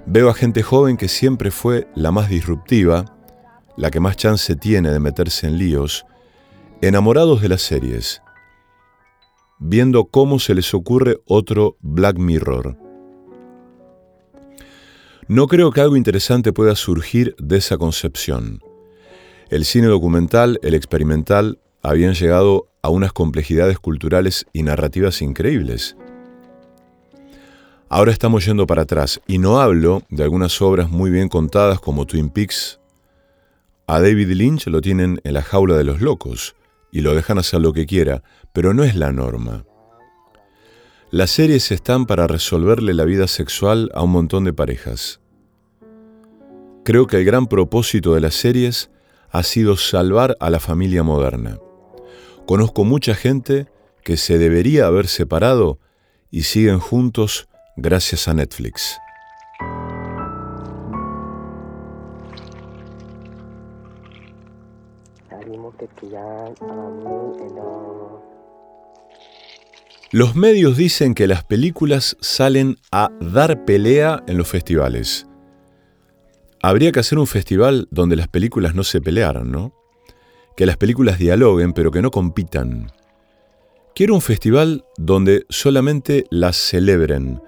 Veo 0.07 0.29
a 0.31 0.35
gente 0.35 0.63
joven 0.63 0.97
que 0.97 1.09
siempre 1.09 1.51
fue 1.51 1.89
la 1.95 2.13
más 2.13 2.29
disruptiva, 2.29 3.17
la 3.77 3.91
que 3.91 4.01
más 4.01 4.17
chance 4.17 4.55
tiene 4.57 4.91
de 4.91 5.01
meterse 5.01 5.47
en 5.47 5.59
líos, 5.59 6.07
enamorados 6.81 7.43
de 7.43 7.49
las 7.49 7.63
series, 7.63 8.23
viendo 9.59 10.05
cómo 10.05 10.39
se 10.39 10.55
les 10.55 10.75
ocurre 10.75 11.19
otro 11.27 11.77
Black 11.81 12.19
Mirror. 12.19 12.77
No 15.29 15.49
creo 15.49 15.73
que 15.73 15.81
algo 15.81 15.97
interesante 15.97 16.53
pueda 16.53 16.77
surgir 16.77 17.35
de 17.39 17.57
esa 17.57 17.79
concepción. 17.79 18.61
El 19.49 19.65
cine 19.65 19.89
documental, 19.89 20.61
el 20.63 20.75
experimental, 20.75 21.59
habían 21.83 22.15
llegado 22.15 22.69
a 22.83 22.91
unas 22.91 23.13
complejidades 23.13 23.79
culturales 23.81 24.47
y 24.53 24.63
narrativas 24.63 25.23
increíbles. 25.23 25.97
Ahora 27.89 28.11
estamos 28.11 28.45
yendo 28.45 28.67
para 28.67 28.83
atrás 28.83 29.21
y 29.29 29.39
no 29.39 29.61
hablo 29.61 30.03
de 30.11 30.25
algunas 30.25 30.61
obras 30.61 30.91
muy 30.91 31.09
bien 31.09 31.29
contadas 31.29 31.79
como 31.79 32.05
Twin 32.05 32.31
Peaks. 32.31 32.81
A 33.87 34.01
David 34.01 34.31
Lynch 34.33 34.67
lo 34.67 34.81
tienen 34.81 35.21
en 35.23 35.35
la 35.35 35.43
jaula 35.43 35.77
de 35.77 35.85
los 35.85 36.01
locos 36.01 36.57
y 36.91 37.03
lo 37.03 37.15
dejan 37.15 37.39
hacer 37.39 37.61
lo 37.61 37.73
que 37.73 37.87
quiera, 37.87 38.25
pero 38.53 38.75
no 38.75 38.83
es 38.83 38.97
la 38.97 39.13
norma. 39.13 39.65
Las 41.13 41.31
series 41.31 41.71
están 41.71 42.07
para 42.07 42.27
resolverle 42.27 42.93
la 42.93 43.05
vida 43.05 43.29
sexual 43.29 43.93
a 43.95 44.03
un 44.03 44.11
montón 44.11 44.43
de 44.43 44.53
parejas. 44.53 45.21
Creo 46.83 47.07
que 47.07 47.19
el 47.19 47.25
gran 47.25 47.47
propósito 47.47 48.15
de 48.15 48.21
las 48.21 48.35
series 48.35 48.91
ha 49.31 49.45
sido 49.45 49.77
salvar 49.77 50.37
a 50.41 50.51
la 50.51 50.59
familia 50.59 51.05
moderna. 51.05 51.61
Conozco 52.47 52.83
mucha 52.83 53.15
gente 53.15 53.69
que 54.03 54.17
se 54.17 54.39
debería 54.39 54.87
haber 54.87 55.07
separado 55.07 55.79
y 56.33 56.43
siguen 56.43 56.81
juntos 56.81 57.49
gracias 57.77 58.27
a 58.29 58.35
Netflix. 58.35 58.99
Los 70.13 70.35
medios 70.35 70.77
dicen 70.77 71.15
que 71.15 71.27
las 71.27 71.45
películas 71.45 72.17
salen 72.21 72.79
a 72.91 73.11
dar 73.21 73.65
pelea 73.65 74.23
en 74.27 74.39
los 74.39 74.49
festivales. 74.49 75.27
Habría 76.63 76.93
que 76.93 77.01
hacer 77.01 77.19
un 77.19 77.27
festival 77.27 77.87
donde 77.91 78.17
las 78.17 78.29
películas 78.29 78.75
no 78.75 78.83
se 78.83 79.01
pelearan, 79.01 79.51
¿no? 79.51 79.75
Que 80.57 80.67
las 80.67 80.77
películas 80.77 81.19
dialoguen, 81.19 81.73
pero 81.73 81.91
que 81.91 82.03
no 82.03 82.11
compitan. 82.11 82.91
Quiero 83.95 84.15
un 84.15 84.23
festival 84.23 84.85
donde 84.97 85.45
solamente 85.49 86.25
las 86.31 86.57
celebren, 86.57 87.41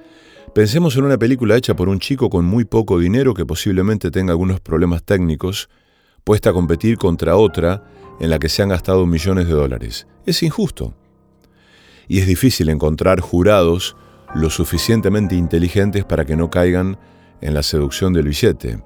Pensemos 0.58 0.96
en 0.96 1.04
una 1.04 1.16
película 1.16 1.56
hecha 1.56 1.76
por 1.76 1.88
un 1.88 2.00
chico 2.00 2.28
con 2.28 2.44
muy 2.44 2.64
poco 2.64 2.98
dinero 2.98 3.32
que 3.32 3.46
posiblemente 3.46 4.10
tenga 4.10 4.32
algunos 4.32 4.58
problemas 4.58 5.04
técnicos, 5.04 5.68
puesta 6.24 6.50
a 6.50 6.52
competir 6.52 6.98
contra 6.98 7.36
otra 7.36 7.84
en 8.18 8.28
la 8.28 8.40
que 8.40 8.48
se 8.48 8.64
han 8.64 8.70
gastado 8.70 9.06
millones 9.06 9.46
de 9.46 9.52
dólares. 9.52 10.08
Es 10.26 10.42
injusto. 10.42 10.94
Y 12.08 12.18
es 12.18 12.26
difícil 12.26 12.70
encontrar 12.70 13.20
jurados 13.20 13.94
lo 14.34 14.50
suficientemente 14.50 15.36
inteligentes 15.36 16.04
para 16.04 16.24
que 16.24 16.34
no 16.34 16.50
caigan 16.50 16.98
en 17.40 17.54
la 17.54 17.62
seducción 17.62 18.12
del 18.12 18.26
billete. 18.26 18.82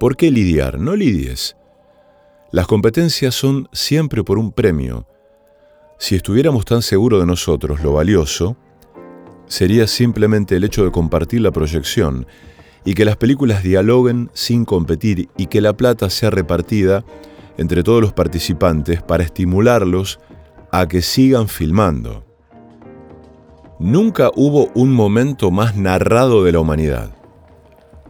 ¿Por 0.00 0.16
qué 0.16 0.32
lidiar? 0.32 0.80
No 0.80 0.96
lidies. 0.96 1.56
Las 2.50 2.66
competencias 2.66 3.32
son 3.32 3.68
siempre 3.72 4.24
por 4.24 4.38
un 4.38 4.50
premio. 4.50 5.06
Si 6.00 6.16
estuviéramos 6.16 6.64
tan 6.64 6.82
seguros 6.82 7.20
de 7.20 7.26
nosotros, 7.26 7.80
lo 7.80 7.92
valioso, 7.92 8.56
sería 9.46 9.86
simplemente 9.86 10.56
el 10.56 10.64
hecho 10.64 10.84
de 10.84 10.90
compartir 10.90 11.40
la 11.40 11.52
proyección 11.52 12.26
y 12.84 12.94
que 12.94 13.04
las 13.04 13.16
películas 13.16 13.62
dialoguen 13.62 14.30
sin 14.32 14.64
competir 14.64 15.28
y 15.36 15.46
que 15.46 15.60
la 15.60 15.76
plata 15.76 16.08
sea 16.10 16.30
repartida 16.30 17.04
entre 17.58 17.82
todos 17.82 18.00
los 18.00 18.12
participantes 18.12 19.02
para 19.02 19.24
estimularlos 19.24 20.20
a 20.70 20.86
que 20.86 21.02
sigan 21.02 21.48
filmando. 21.48 22.24
Nunca 23.78 24.30
hubo 24.36 24.70
un 24.74 24.92
momento 24.92 25.50
más 25.50 25.76
narrado 25.76 26.44
de 26.44 26.52
la 26.52 26.60
humanidad. 26.60 27.14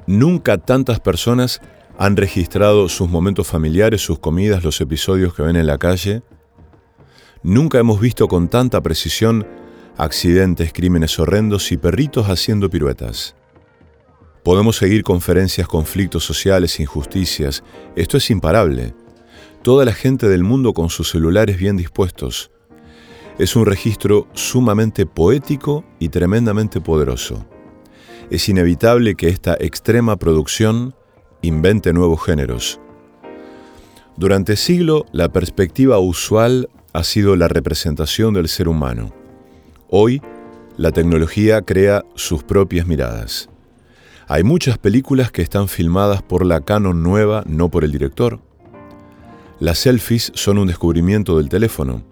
Nunca 0.06 0.58
tantas 0.58 1.00
personas 1.00 1.60
han 1.98 2.16
registrado 2.16 2.88
sus 2.88 3.08
momentos 3.08 3.46
familiares, 3.46 4.02
sus 4.02 4.18
comidas, 4.18 4.62
los 4.62 4.80
episodios 4.80 5.34
que 5.34 5.42
ven 5.42 5.56
en 5.56 5.66
la 5.66 5.78
calle. 5.78 6.22
Nunca 7.42 7.78
hemos 7.78 8.00
visto 8.00 8.28
con 8.28 8.48
tanta 8.48 8.80
precisión 8.82 9.46
accidentes, 9.96 10.72
crímenes 10.72 11.18
horrendos 11.18 11.72
y 11.72 11.76
perritos 11.76 12.28
haciendo 12.28 12.68
piruetas. 12.68 13.34
Podemos 14.42 14.76
seguir 14.76 15.02
conferencias, 15.02 15.66
conflictos 15.66 16.24
sociales, 16.24 16.78
injusticias. 16.78 17.64
Esto 17.96 18.16
es 18.16 18.30
imparable. 18.30 18.94
Toda 19.62 19.84
la 19.84 19.92
gente 19.92 20.28
del 20.28 20.44
mundo 20.44 20.72
con 20.72 20.88
sus 20.88 21.10
celulares 21.10 21.58
bien 21.58 21.76
dispuestos. 21.76 22.50
Es 23.38 23.56
un 23.56 23.66
registro 23.66 24.28
sumamente 24.34 25.04
poético 25.04 25.84
y 25.98 26.10
tremendamente 26.10 26.80
poderoso. 26.80 27.44
Es 28.30 28.48
inevitable 28.48 29.14
que 29.14 29.28
esta 29.28 29.56
extrema 29.58 30.16
producción 30.16 30.94
invente 31.42 31.92
nuevos 31.92 32.24
géneros. 32.24 32.80
Durante 34.16 34.56
siglo, 34.56 35.06
la 35.12 35.30
perspectiva 35.30 35.98
usual 35.98 36.70
ha 36.92 37.04
sido 37.04 37.36
la 37.36 37.48
representación 37.48 38.32
del 38.32 38.48
ser 38.48 38.68
humano. 38.68 39.25
Hoy, 39.88 40.20
la 40.76 40.90
tecnología 40.90 41.62
crea 41.62 42.04
sus 42.16 42.42
propias 42.42 42.88
miradas. 42.88 43.48
Hay 44.26 44.42
muchas 44.42 44.78
películas 44.78 45.30
que 45.30 45.42
están 45.42 45.68
filmadas 45.68 46.22
por 46.22 46.44
la 46.44 46.60
Canon 46.60 47.04
nueva, 47.04 47.44
no 47.46 47.70
por 47.70 47.84
el 47.84 47.92
director. 47.92 48.40
Las 49.60 49.78
selfies 49.78 50.32
son 50.34 50.58
un 50.58 50.66
descubrimiento 50.66 51.38
del 51.38 51.48
teléfono. 51.48 52.02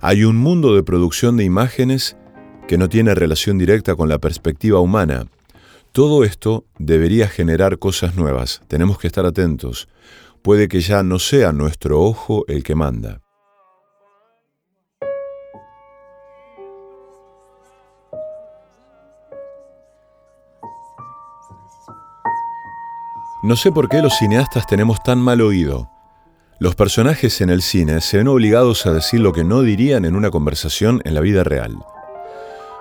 Hay 0.00 0.24
un 0.24 0.36
mundo 0.36 0.74
de 0.74 0.82
producción 0.82 1.36
de 1.36 1.44
imágenes 1.44 2.16
que 2.66 2.78
no 2.78 2.88
tiene 2.88 3.14
relación 3.14 3.58
directa 3.58 3.94
con 3.94 4.08
la 4.08 4.18
perspectiva 4.18 4.80
humana. 4.80 5.26
Todo 5.92 6.24
esto 6.24 6.64
debería 6.78 7.28
generar 7.28 7.78
cosas 7.78 8.16
nuevas. 8.16 8.62
Tenemos 8.68 8.98
que 8.98 9.06
estar 9.06 9.26
atentos. 9.26 9.86
Puede 10.40 10.66
que 10.66 10.80
ya 10.80 11.02
no 11.02 11.18
sea 11.18 11.52
nuestro 11.52 12.00
ojo 12.00 12.46
el 12.48 12.62
que 12.64 12.74
manda. 12.74 13.21
No 23.42 23.56
sé 23.56 23.72
por 23.72 23.88
qué 23.88 24.00
los 24.00 24.16
cineastas 24.18 24.68
tenemos 24.68 25.02
tan 25.02 25.18
mal 25.18 25.40
oído. 25.40 25.90
Los 26.60 26.76
personajes 26.76 27.40
en 27.40 27.50
el 27.50 27.60
cine 27.60 28.00
se 28.00 28.18
ven 28.18 28.28
obligados 28.28 28.86
a 28.86 28.92
decir 28.92 29.18
lo 29.18 29.32
que 29.32 29.42
no 29.42 29.62
dirían 29.62 30.04
en 30.04 30.14
una 30.14 30.30
conversación 30.30 31.02
en 31.04 31.14
la 31.14 31.20
vida 31.20 31.42
real. 31.42 31.76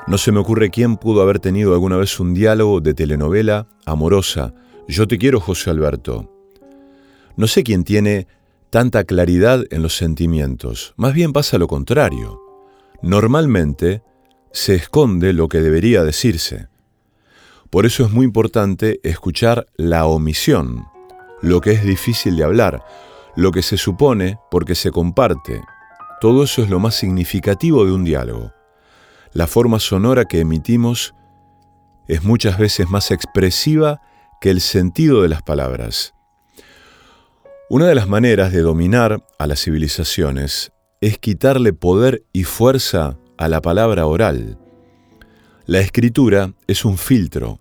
No 0.05 0.19
se 0.19 0.31
me 0.31 0.37
ocurre 0.37 0.69
quién 0.69 0.97
pudo 0.97 1.23
haber 1.23 1.39
tenido 1.39 1.73
alguna 1.73 1.97
vez 1.97 2.19
un 2.19 2.35
diálogo 2.35 2.79
de 2.79 2.93
telenovela 2.93 3.65
amorosa. 3.87 4.53
Yo 4.87 5.07
te 5.07 5.17
quiero, 5.17 5.39
José 5.39 5.71
Alberto. 5.71 6.29
No 7.35 7.47
sé 7.47 7.63
quién 7.63 7.83
tiene 7.83 8.27
tanta 8.69 9.03
claridad 9.03 9.63
en 9.71 9.81
los 9.81 9.97
sentimientos. 9.97 10.93
Más 10.95 11.15
bien 11.15 11.33
pasa 11.33 11.57
lo 11.57 11.67
contrario. 11.67 12.39
Normalmente 13.01 14.03
se 14.51 14.75
esconde 14.75 15.33
lo 15.33 15.47
que 15.47 15.59
debería 15.59 16.03
decirse. 16.03 16.67
Por 17.71 17.85
eso 17.85 18.03
es 18.03 18.11
muy 18.11 18.25
importante 18.25 18.99
escuchar 19.03 19.65
la 19.77 20.05
omisión, 20.05 20.87
lo 21.41 21.61
que 21.61 21.71
es 21.71 21.85
difícil 21.85 22.35
de 22.35 22.43
hablar, 22.43 22.83
lo 23.37 23.53
que 23.53 23.61
se 23.61 23.77
supone 23.77 24.37
porque 24.51 24.75
se 24.75 24.91
comparte. 24.91 25.61
Todo 26.19 26.43
eso 26.43 26.61
es 26.61 26.69
lo 26.69 26.79
más 26.79 26.95
significativo 26.95 27.85
de 27.85 27.93
un 27.93 28.03
diálogo. 28.03 28.51
La 29.31 29.47
forma 29.47 29.79
sonora 29.79 30.25
que 30.25 30.41
emitimos 30.41 31.15
es 32.09 32.25
muchas 32.25 32.57
veces 32.57 32.89
más 32.89 33.09
expresiva 33.09 34.01
que 34.41 34.49
el 34.49 34.59
sentido 34.59 35.21
de 35.21 35.29
las 35.29 35.41
palabras. 35.41 36.13
Una 37.69 37.87
de 37.87 37.95
las 37.95 38.09
maneras 38.09 38.51
de 38.51 38.59
dominar 38.59 39.25
a 39.39 39.47
las 39.47 39.63
civilizaciones 39.63 40.73
es 40.99 41.17
quitarle 41.19 41.71
poder 41.71 42.25
y 42.33 42.43
fuerza 42.43 43.17
a 43.37 43.47
la 43.47 43.61
palabra 43.61 44.07
oral. 44.07 44.57
La 45.67 45.79
escritura 45.79 46.53
es 46.67 46.83
un 46.83 46.97
filtro. 46.97 47.60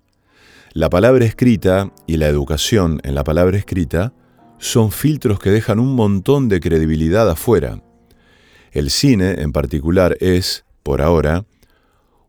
La 0.72 0.88
palabra 0.88 1.24
escrita 1.24 1.92
y 2.06 2.16
la 2.16 2.28
educación 2.28 3.00
en 3.02 3.16
la 3.16 3.24
palabra 3.24 3.58
escrita 3.58 4.12
son 4.58 4.92
filtros 4.92 5.40
que 5.40 5.50
dejan 5.50 5.80
un 5.80 5.96
montón 5.96 6.48
de 6.48 6.60
credibilidad 6.60 7.28
afuera. 7.28 7.82
El 8.70 8.90
cine, 8.90 9.42
en 9.42 9.50
particular, 9.50 10.16
es, 10.20 10.64
por 10.84 11.02
ahora, 11.02 11.44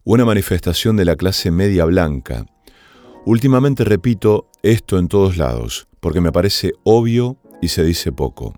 una 0.04 0.26
manifestación 0.26 0.98
de 0.98 1.06
la 1.06 1.18
clase 1.18 1.52
media 1.52 1.86
blanca. 1.86 2.48
Últimamente 3.28 3.84
repito 3.84 4.50
esto 4.64 4.98
en 4.98 5.08
todos 5.08 5.38
lados, 5.38 5.88
porque 6.00 6.20
me 6.20 6.32
parece 6.32 6.74
obvio 6.84 7.38
y 7.62 7.68
se 7.68 7.84
dice 7.84 8.12
poco. 8.12 8.56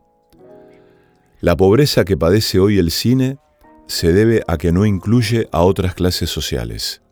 La 1.41 1.57
pobreza 1.57 2.05
que 2.05 2.15
padece 2.15 2.57
hoy 2.57 2.77
el 2.77 2.89
cine 2.89 3.37
se 3.87 4.13
debe 4.13 4.43
a 4.47 4.57
que 4.57 4.71
no 4.71 4.85
incluye 4.85 5.49
a 5.51 5.63
otras 5.63 5.93
clases 5.93 6.29
sociales. 6.29 7.02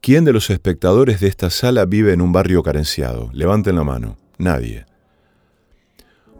¿Quién 0.00 0.24
de 0.24 0.32
los 0.32 0.48
espectadores 0.50 1.20
de 1.20 1.26
esta 1.26 1.50
sala 1.50 1.84
vive 1.84 2.12
en 2.12 2.20
un 2.20 2.32
barrio 2.32 2.62
carenciado? 2.62 3.30
Levanten 3.32 3.74
la 3.74 3.84
mano. 3.84 4.16
Nadie. 4.38 4.86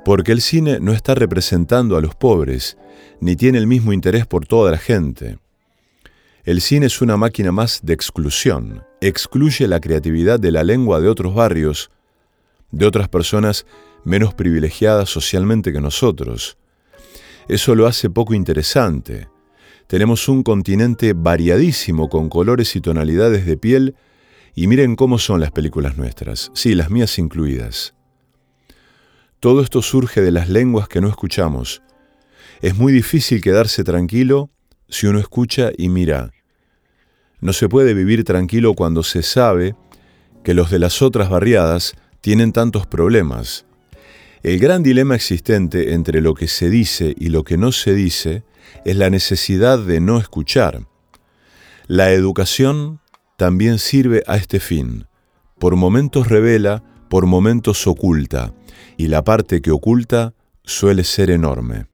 Porque 0.05 0.33
el 0.33 0.41
cine 0.41 0.79
no 0.81 0.93
está 0.93 1.15
representando 1.17 1.97
a 1.97 2.01
los 2.01 2.15
pobres, 2.15 2.79
ni 3.21 3.35
tiene 3.35 3.59
el 3.59 3.67
mismo 3.67 3.93
interés 3.93 4.27
por 4.27 4.47
toda 4.47 4.71
la 4.71 4.79
gente. 4.79 5.39
El 6.45 6.61
cine 6.61 6.87
es 6.87 7.03
una 7.03 7.17
máquina 7.17 7.51
más 7.51 7.81
de 7.83 7.95
exclusión. 7.95 8.85
Excluye 9.01 9.67
la 9.67 9.81
creatividad 9.81 10.39
de 10.39 10.53
la 10.53 10.63
lengua 10.63 11.01
de 11.01 11.09
otros 11.09 11.35
barrios, 11.35 11.91
de 12.71 12.87
otras 12.87 13.09
personas 13.09 13.67
menos 14.05 14.35
privilegiadas 14.35 15.11
socialmente 15.11 15.73
que 15.73 15.81
nosotros. 15.81 16.57
Eso 17.49 17.75
lo 17.75 17.87
hace 17.87 18.09
poco 18.09 18.35
interesante 18.35 19.29
tenemos 19.89 20.29
un 20.29 20.43
continente 20.43 21.15
variadísimo 21.15 22.11
con 22.11 22.29
colores 22.29 22.77
y 22.77 22.81
tonalidades 22.83 23.47
de 23.47 23.57
piel 23.57 23.97
y 24.55 24.67
miren 24.67 24.97
cómo 24.97 25.19
son 25.19 25.41
las 25.41 25.51
películas 25.51 25.97
nuestras, 25.97 26.51
sí, 26.55 26.75
las 26.75 26.91
mías 26.91 27.19
incluidas. 27.19 27.95
Todo 29.41 29.63
esto 29.63 29.81
surge 29.81 30.21
de 30.21 30.31
las 30.31 30.51
lenguas 30.51 30.89
que 30.89 31.01
no 31.01 31.09
escuchamos. 31.09 31.83
Es 32.61 32.77
muy 32.77 32.93
difícil 32.93 33.41
quedarse 33.41 33.83
tranquilo 33.83 34.51
si 34.91 35.07
uno 35.07 35.21
escucha 35.21 35.71
y 35.79 35.89
mira. 35.89 36.33
No 37.41 37.55
se 37.55 37.69
puede 37.71 37.95
vivir 37.95 38.25
tranquilo 38.25 38.75
cuando 38.75 39.03
se 39.03 39.23
sabe 39.23 39.75
que 40.45 40.53
los 40.53 40.71
de 40.71 40.81
las 40.81 41.01
otras 41.01 41.31
barriadas 41.31 41.95
tienen 42.21 42.53
tantos 42.53 42.87
problemas. 42.87 43.65
El 44.43 44.59
gran 44.59 44.83
dilema 44.83 45.15
existente 45.15 45.95
entre 45.95 46.21
lo 46.21 46.35
que 46.35 46.47
se 46.47 46.69
dice 46.69 47.15
y 47.19 47.31
lo 47.31 47.43
que 47.43 47.57
no 47.57 47.73
se 47.73 47.95
dice 47.95 48.43
es 48.85 48.97
la 48.97 49.11
necesidad 49.11 49.79
de 49.79 50.01
no 50.01 50.19
escuchar. 50.19 50.87
La 51.87 52.11
educación 52.11 53.01
también 53.37 53.79
sirve 53.79 54.23
a 54.27 54.37
este 54.37 54.61
fin. 54.61 55.07
Por 55.59 55.77
momentos 55.77 56.29
revela, 56.29 56.83
por 57.09 57.27
momentos 57.27 57.87
oculta, 57.87 58.55
y 58.97 59.09
la 59.09 59.25
parte 59.25 59.63
que 59.63 59.71
oculta 59.71 60.35
suele 60.65 61.05
ser 61.05 61.31
enorme. 61.31 61.87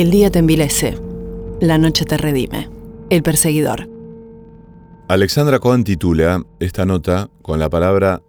El 0.00 0.10
día 0.10 0.30
te 0.30 0.38
envilece, 0.38 0.96
la 1.60 1.76
noche 1.76 2.06
te 2.06 2.16
redime. 2.16 2.70
El 3.10 3.22
perseguidor. 3.22 3.86
Alexandra 5.08 5.58
Cohen 5.58 5.84
titula 5.84 6.42
esta 6.58 6.86
nota 6.86 7.28
con 7.42 7.58
la 7.58 7.68
palabra 7.68 8.22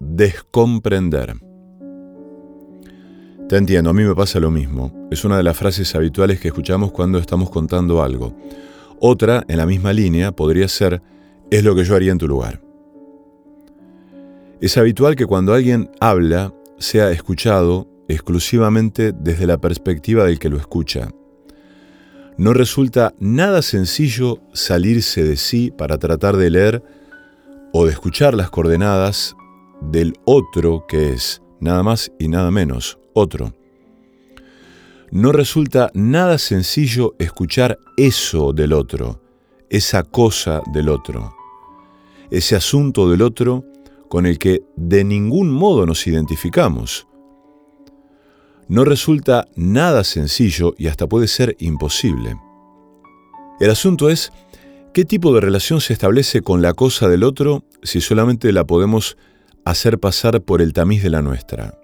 descomprender. 0.00 1.36
Te 3.48 3.56
entiendo, 3.56 3.90
a 3.90 3.92
mí 3.92 4.02
me 4.02 4.16
pasa 4.16 4.40
lo 4.40 4.50
mismo. 4.50 5.08
Es 5.12 5.24
una 5.24 5.36
de 5.36 5.44
las 5.44 5.56
frases 5.56 5.94
habituales 5.94 6.40
que 6.40 6.48
escuchamos 6.48 6.90
cuando 6.90 7.18
estamos 7.18 7.50
contando 7.50 8.02
algo. 8.02 8.34
Otra, 8.98 9.44
en 9.46 9.58
la 9.58 9.66
misma 9.66 9.92
línea, 9.92 10.32
podría 10.32 10.66
ser, 10.66 11.02
es 11.52 11.62
lo 11.62 11.76
que 11.76 11.84
yo 11.84 11.94
haría 11.94 12.10
en 12.10 12.18
tu 12.18 12.26
lugar. 12.26 12.60
Es 14.60 14.76
habitual 14.76 15.14
que 15.14 15.26
cuando 15.26 15.54
alguien 15.54 15.88
habla 16.00 16.52
sea 16.78 17.12
escuchado 17.12 17.91
exclusivamente 18.12 19.12
desde 19.12 19.46
la 19.46 19.60
perspectiva 19.60 20.24
del 20.24 20.38
que 20.38 20.48
lo 20.48 20.56
escucha. 20.56 21.10
No 22.36 22.52
resulta 22.52 23.14
nada 23.18 23.62
sencillo 23.62 24.38
salirse 24.52 25.22
de 25.22 25.36
sí 25.36 25.70
para 25.70 25.98
tratar 25.98 26.36
de 26.36 26.50
leer 26.50 26.82
o 27.72 27.86
de 27.86 27.92
escuchar 27.92 28.34
las 28.34 28.50
coordenadas 28.50 29.34
del 29.80 30.14
otro 30.24 30.86
que 30.86 31.12
es, 31.12 31.42
nada 31.60 31.82
más 31.82 32.12
y 32.18 32.28
nada 32.28 32.50
menos, 32.50 32.98
otro. 33.14 33.54
No 35.10 35.32
resulta 35.32 35.90
nada 35.94 36.38
sencillo 36.38 37.14
escuchar 37.18 37.78
eso 37.96 38.52
del 38.52 38.72
otro, 38.72 39.20
esa 39.68 40.02
cosa 40.04 40.62
del 40.72 40.88
otro, 40.88 41.34
ese 42.30 42.56
asunto 42.56 43.10
del 43.10 43.20
otro 43.20 43.64
con 44.08 44.26
el 44.26 44.38
que 44.38 44.62
de 44.76 45.04
ningún 45.04 45.50
modo 45.50 45.86
nos 45.86 46.06
identificamos. 46.06 47.06
No 48.68 48.84
resulta 48.84 49.48
nada 49.54 50.04
sencillo 50.04 50.74
y 50.78 50.86
hasta 50.86 51.06
puede 51.06 51.28
ser 51.28 51.56
imposible. 51.58 52.36
El 53.60 53.70
asunto 53.70 54.08
es 54.08 54.32
qué 54.94 55.04
tipo 55.04 55.34
de 55.34 55.40
relación 55.40 55.80
se 55.80 55.92
establece 55.92 56.42
con 56.42 56.62
la 56.62 56.74
cosa 56.74 57.08
del 57.08 57.22
otro 57.22 57.64
si 57.82 58.00
solamente 58.00 58.52
la 58.52 58.66
podemos 58.66 59.16
hacer 59.64 59.98
pasar 59.98 60.42
por 60.42 60.62
el 60.62 60.72
tamiz 60.72 61.02
de 61.02 61.10
la 61.10 61.22
nuestra. 61.22 61.78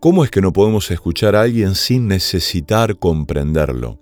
¿Cómo 0.00 0.24
es 0.24 0.30
que 0.30 0.40
no 0.40 0.52
podemos 0.52 0.90
escuchar 0.90 1.34
a 1.34 1.42
alguien 1.42 1.74
sin 1.74 2.06
necesitar 2.06 2.96
comprenderlo? 2.98 3.98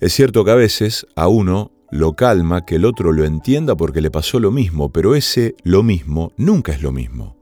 Es 0.00 0.12
cierto 0.12 0.44
que 0.44 0.50
a 0.50 0.56
veces 0.56 1.06
a 1.14 1.28
uno 1.28 1.72
lo 1.90 2.14
calma 2.14 2.66
que 2.66 2.74
el 2.74 2.84
otro 2.84 3.12
lo 3.12 3.24
entienda 3.24 3.76
porque 3.76 4.00
le 4.00 4.10
pasó 4.10 4.40
lo 4.40 4.50
mismo, 4.50 4.92
pero 4.92 5.14
ese 5.14 5.54
lo 5.62 5.82
mismo 5.82 6.32
nunca 6.36 6.72
es 6.72 6.82
lo 6.82 6.92
mismo. 6.92 7.37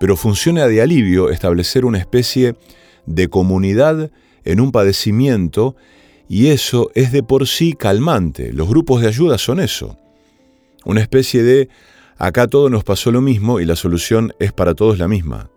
Pero 0.00 0.16
funciona 0.16 0.66
de 0.66 0.80
alivio 0.80 1.30
establecer 1.30 1.84
una 1.84 1.98
especie 1.98 2.54
de 3.06 3.28
comunidad 3.28 4.10
en 4.44 4.60
un 4.60 4.72
padecimiento 4.72 5.76
y 6.28 6.48
eso 6.48 6.90
es 6.94 7.10
de 7.10 7.22
por 7.22 7.46
sí 7.46 7.72
calmante. 7.72 8.52
Los 8.52 8.68
grupos 8.68 9.00
de 9.00 9.08
ayuda 9.08 9.38
son 9.38 9.60
eso. 9.60 9.98
Una 10.84 11.00
especie 11.00 11.42
de 11.42 11.68
acá 12.18 12.46
todo 12.46 12.70
nos 12.70 12.84
pasó 12.84 13.10
lo 13.10 13.20
mismo 13.20 13.60
y 13.60 13.64
la 13.64 13.76
solución 13.76 14.32
es 14.38 14.52
para 14.52 14.74
todos 14.74 14.98
la 14.98 15.08
misma. 15.08 15.50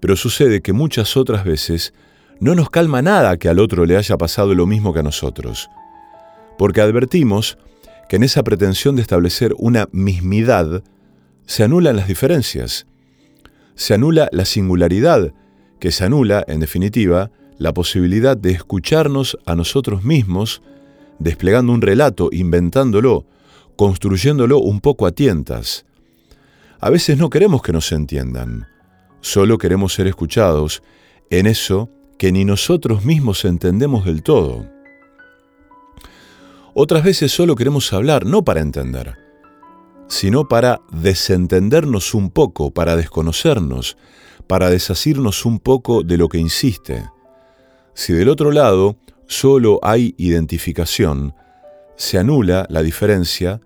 Pero 0.00 0.16
sucede 0.16 0.62
que 0.62 0.72
muchas 0.72 1.16
otras 1.16 1.44
veces 1.44 1.92
no 2.40 2.54
nos 2.54 2.70
calma 2.70 3.02
nada 3.02 3.36
que 3.36 3.48
al 3.48 3.58
otro 3.58 3.84
le 3.84 3.96
haya 3.96 4.16
pasado 4.16 4.54
lo 4.54 4.66
mismo 4.66 4.92
que 4.92 5.00
a 5.00 5.02
nosotros, 5.02 5.68
porque 6.56 6.80
advertimos 6.80 7.58
que 8.08 8.16
en 8.16 8.22
esa 8.22 8.42
pretensión 8.42 8.96
de 8.96 9.02
establecer 9.02 9.54
una 9.58 9.88
mismidad 9.92 10.82
se 11.46 11.64
anulan 11.64 11.96
las 11.96 12.08
diferencias, 12.08 12.86
se 13.78 13.94
anula 13.94 14.28
la 14.32 14.44
singularidad, 14.44 15.32
que 15.78 15.92
se 15.92 16.04
anula, 16.04 16.44
en 16.48 16.58
definitiva, 16.58 17.30
la 17.58 17.72
posibilidad 17.72 18.36
de 18.36 18.50
escucharnos 18.50 19.38
a 19.46 19.54
nosotros 19.54 20.02
mismos, 20.02 20.62
desplegando 21.20 21.72
un 21.72 21.80
relato, 21.80 22.28
inventándolo, 22.32 23.24
construyéndolo 23.76 24.58
un 24.58 24.80
poco 24.80 25.06
a 25.06 25.12
tientas. 25.12 25.86
A 26.80 26.90
veces 26.90 27.18
no 27.18 27.30
queremos 27.30 27.62
que 27.62 27.72
nos 27.72 27.92
entiendan, 27.92 28.66
Solo 29.20 29.58
queremos 29.58 29.94
ser 29.94 30.08
escuchados 30.08 30.82
en 31.30 31.46
eso 31.46 31.88
que 32.18 32.32
ni 32.32 32.44
nosotros 32.44 33.04
mismos 33.04 33.44
entendemos 33.44 34.04
del 34.04 34.24
todo. 34.24 34.66
Otras 36.74 37.04
veces 37.04 37.30
solo 37.30 37.54
queremos 37.54 37.92
hablar, 37.92 38.26
no 38.26 38.44
para 38.44 38.60
entender, 38.60 39.16
sino 40.08 40.48
para 40.48 40.80
desentendernos 40.90 42.14
un 42.14 42.30
poco, 42.30 42.70
para 42.70 42.96
desconocernos, 42.96 43.96
para 44.46 44.70
desasirnos 44.70 45.44
un 45.44 45.60
poco 45.60 46.02
de 46.02 46.16
lo 46.16 46.28
que 46.28 46.38
insiste. 46.38 47.08
Si 47.94 48.12
del 48.12 48.28
otro 48.28 48.50
lado 48.50 48.96
solo 49.26 49.78
hay 49.82 50.14
identificación, 50.16 51.34
se 51.96 52.18
anula 52.18 52.66
la 52.70 52.82
diferencia 52.82 53.60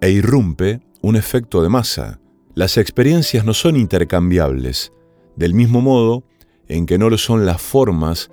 e 0.00 0.10
irrumpe 0.10 0.80
un 1.00 1.16
efecto 1.16 1.62
de 1.62 1.68
masa. 1.68 2.20
Las 2.54 2.76
experiencias 2.76 3.44
no 3.44 3.54
son 3.54 3.76
intercambiables, 3.76 4.92
del 5.36 5.54
mismo 5.54 5.80
modo 5.80 6.24
en 6.68 6.86
que 6.86 6.98
no 6.98 7.10
lo 7.10 7.18
son 7.18 7.46
las 7.46 7.62
formas 7.62 8.30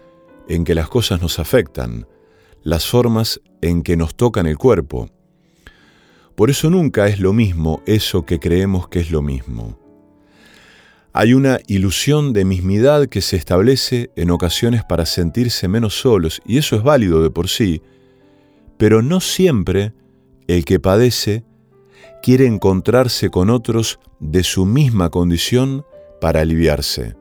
en 0.49 0.64
que 0.66 0.76
las 0.76 0.89
cosas 0.89 1.22
nos 1.22 1.39
afectan, 1.39 2.07
las 2.64 2.86
formas 2.86 3.41
en 3.61 3.84
que 3.84 3.95
nos 3.95 4.16
tocan 4.16 4.47
el 4.47 4.57
cuerpo. 4.57 5.09
Por 6.36 6.49
eso 6.49 6.69
nunca 6.69 7.07
es 7.07 7.19
lo 7.19 7.34
mismo 7.34 7.81
eso 7.86 8.25
que 8.25 8.39
creemos 8.39 8.88
que 8.88 8.99
es 8.99 9.11
lo 9.11 9.21
mismo. 9.21 9.77
Hay 11.13 11.36
una 11.36 11.59
ilusión 11.67 12.34
de 12.34 12.43
mismidad 12.43 13.07
que 13.07 13.21
se 13.21 13.36
establece 13.36 14.09
en 14.15 14.31
ocasiones 14.31 14.84
para 14.84 15.05
sentirse 15.05 15.67
menos 15.67 15.99
solos, 15.99 16.41
y 16.45 16.57
eso 16.57 16.75
es 16.75 16.81
válido 16.81 17.21
de 17.21 17.29
por 17.29 17.49
sí, 17.49 17.84
pero 18.77 19.03
no 19.03 19.19
siempre 19.21 19.93
el 20.47 20.65
que 20.65 20.79
padece 20.79 21.43
quiere 22.23 22.47
encontrarse 22.47 23.29
con 23.29 23.51
otros 23.51 23.99
de 24.19 24.43
su 24.43 24.65
misma 24.65 25.09
condición 25.09 25.86
para 26.19 26.41
aliviarse. 26.41 27.15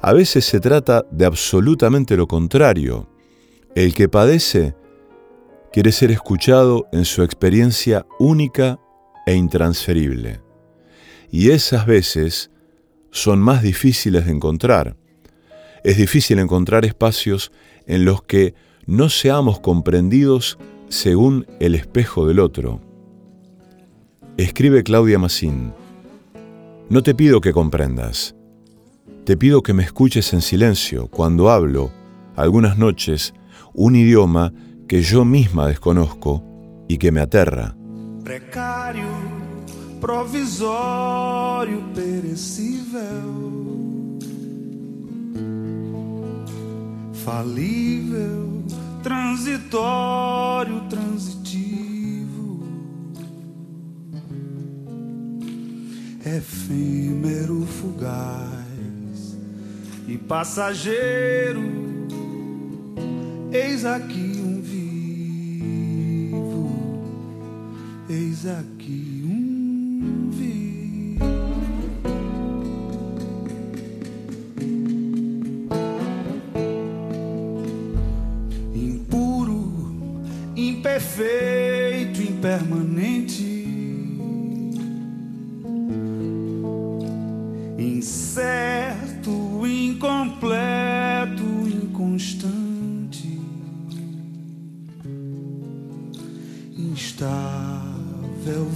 A 0.00 0.12
veces 0.12 0.44
se 0.44 0.58
trata 0.58 1.06
de 1.10 1.26
absolutamente 1.26 2.16
lo 2.16 2.26
contrario. 2.26 3.08
El 3.74 3.94
que 3.94 4.08
padece 4.08 4.74
quiere 5.74 5.90
ser 5.90 6.12
escuchado 6.12 6.86
en 6.92 7.04
su 7.04 7.24
experiencia 7.24 8.06
única 8.20 8.78
e 9.26 9.34
intransferible. 9.34 10.40
Y 11.32 11.50
esas 11.50 11.84
veces 11.84 12.52
son 13.10 13.40
más 13.40 13.60
difíciles 13.60 14.26
de 14.26 14.30
encontrar. 14.30 14.96
Es 15.82 15.96
difícil 15.96 16.38
encontrar 16.38 16.84
espacios 16.84 17.50
en 17.88 18.04
los 18.04 18.22
que 18.22 18.54
no 18.86 19.08
seamos 19.08 19.58
comprendidos 19.58 20.58
según 20.90 21.44
el 21.58 21.74
espejo 21.74 22.24
del 22.28 22.38
otro. 22.38 22.80
Escribe 24.36 24.84
Claudia 24.84 25.18
Massín. 25.18 25.72
No 26.88 27.02
te 27.02 27.16
pido 27.16 27.40
que 27.40 27.52
comprendas. 27.52 28.36
Te 29.24 29.36
pido 29.36 29.60
que 29.60 29.74
me 29.74 29.82
escuches 29.82 30.34
en 30.34 30.40
silencio 30.40 31.08
cuando 31.08 31.50
hablo, 31.50 31.90
algunas 32.36 32.78
noches, 32.78 33.34
un 33.72 33.96
idioma 33.96 34.52
que 34.88 35.02
yo 35.02 35.24
misma 35.24 35.68
desconozco 35.68 36.42
y 36.88 36.98
que 36.98 37.10
me 37.10 37.20
aterra. 37.20 37.76
Precário, 38.22 39.08
provisório, 40.00 41.82
perecível. 41.94 43.44
Falível, 47.24 48.64
transitório, 49.02 50.82
transitivo. 50.88 51.44
efêmero, 56.26 57.66
fugaz 57.66 59.38
e 60.08 60.16
passageiro. 60.16 61.62
Eis 63.52 63.84
aqui 63.84 64.33
aqui 68.46 69.22
um 69.24 70.30
vivo. 70.30 71.24
Impuro, 78.74 80.02
imperfeito, 80.56 82.22
impermanente 82.22 83.53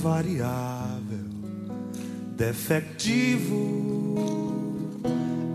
variável, 0.09 1.29
defectivo. 2.35 3.55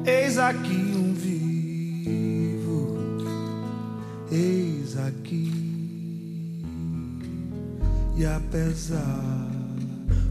Eis 0.05 0.37
aqui 0.37 0.93
um 0.95 1.13
vivo, 1.15 2.97
eis 4.31 4.95
aqui. 4.95 5.51
E 8.15 8.25
apesar 8.25 9.49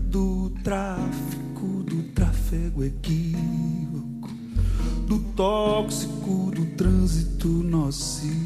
do 0.07 0.51
tráfico, 0.63 1.83
do 1.85 2.05
tráfego 2.15 2.85
equívoco, 2.85 4.31
do 5.09 5.19
tóxico, 5.35 6.53
do 6.55 6.65
trânsito 6.77 7.49
nocivo, 7.49 8.42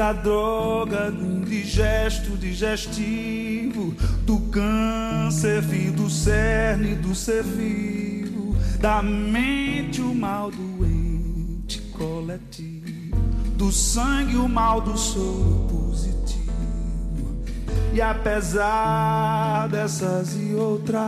da 0.00 0.14
droga, 0.14 1.10
do 1.10 1.22
indigesto 1.22 2.34
digestivo, 2.34 3.94
do 4.24 4.40
câncer, 4.50 5.60
do 5.94 6.08
cerne, 6.08 6.94
do 6.94 7.14
ser 7.14 7.42
vivo, 7.42 8.56
da 8.78 9.02
mente, 9.02 10.00
o 10.00 10.14
mal 10.14 10.50
doente 10.50 11.82
coletivo, 11.92 13.14
do 13.58 13.70
sangue, 13.70 14.36
o 14.36 14.48
mal 14.48 14.80
do 14.80 14.96
soro 14.96 15.68
positivo. 15.68 17.44
E 17.92 18.00
apesar 18.00 19.68
dessas 19.68 20.34
e 20.34 20.54
outras, 20.54 20.98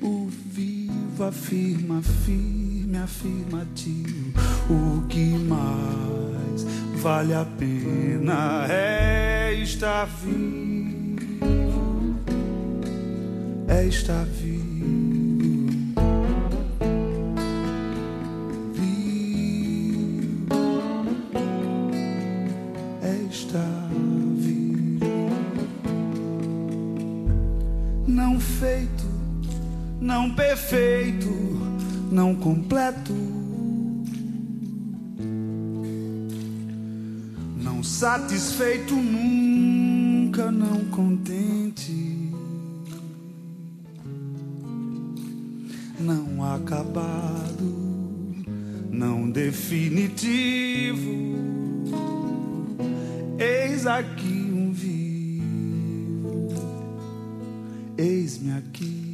o 0.00 0.30
vivo 0.46 1.24
afirma 1.24 2.00
firme, 2.00 2.96
afirmativo. 2.96 4.32
O 4.70 5.06
que 5.08 5.36
mais 5.46 6.33
vale 7.04 7.34
a 7.34 7.44
pena 7.44 8.66
é 8.66 9.52
estar 9.62 10.06
vivo, 10.06 11.36
é 13.68 13.84
estar 13.84 14.24
vivo. 14.24 14.64
Vivo 18.72 20.16
é 23.02 23.14
estar 23.30 23.90
vivo. 24.38 25.04
Não 28.06 28.40
feito, 28.40 29.04
não 30.00 30.34
perfeito, 30.34 31.28
não 32.10 32.34
completo. 32.34 33.43
Satisfeito 38.04 38.94
nunca, 38.94 40.52
não 40.52 40.84
contente. 40.90 42.30
Não 45.98 46.44
acabado, 46.44 47.64
não 48.90 49.30
definitivo. 49.30 51.08
Eis 53.38 53.86
aqui 53.86 54.52
um 54.52 54.70
vivo, 54.70 56.48
eis-me 57.96 58.52
aqui. 58.52 59.13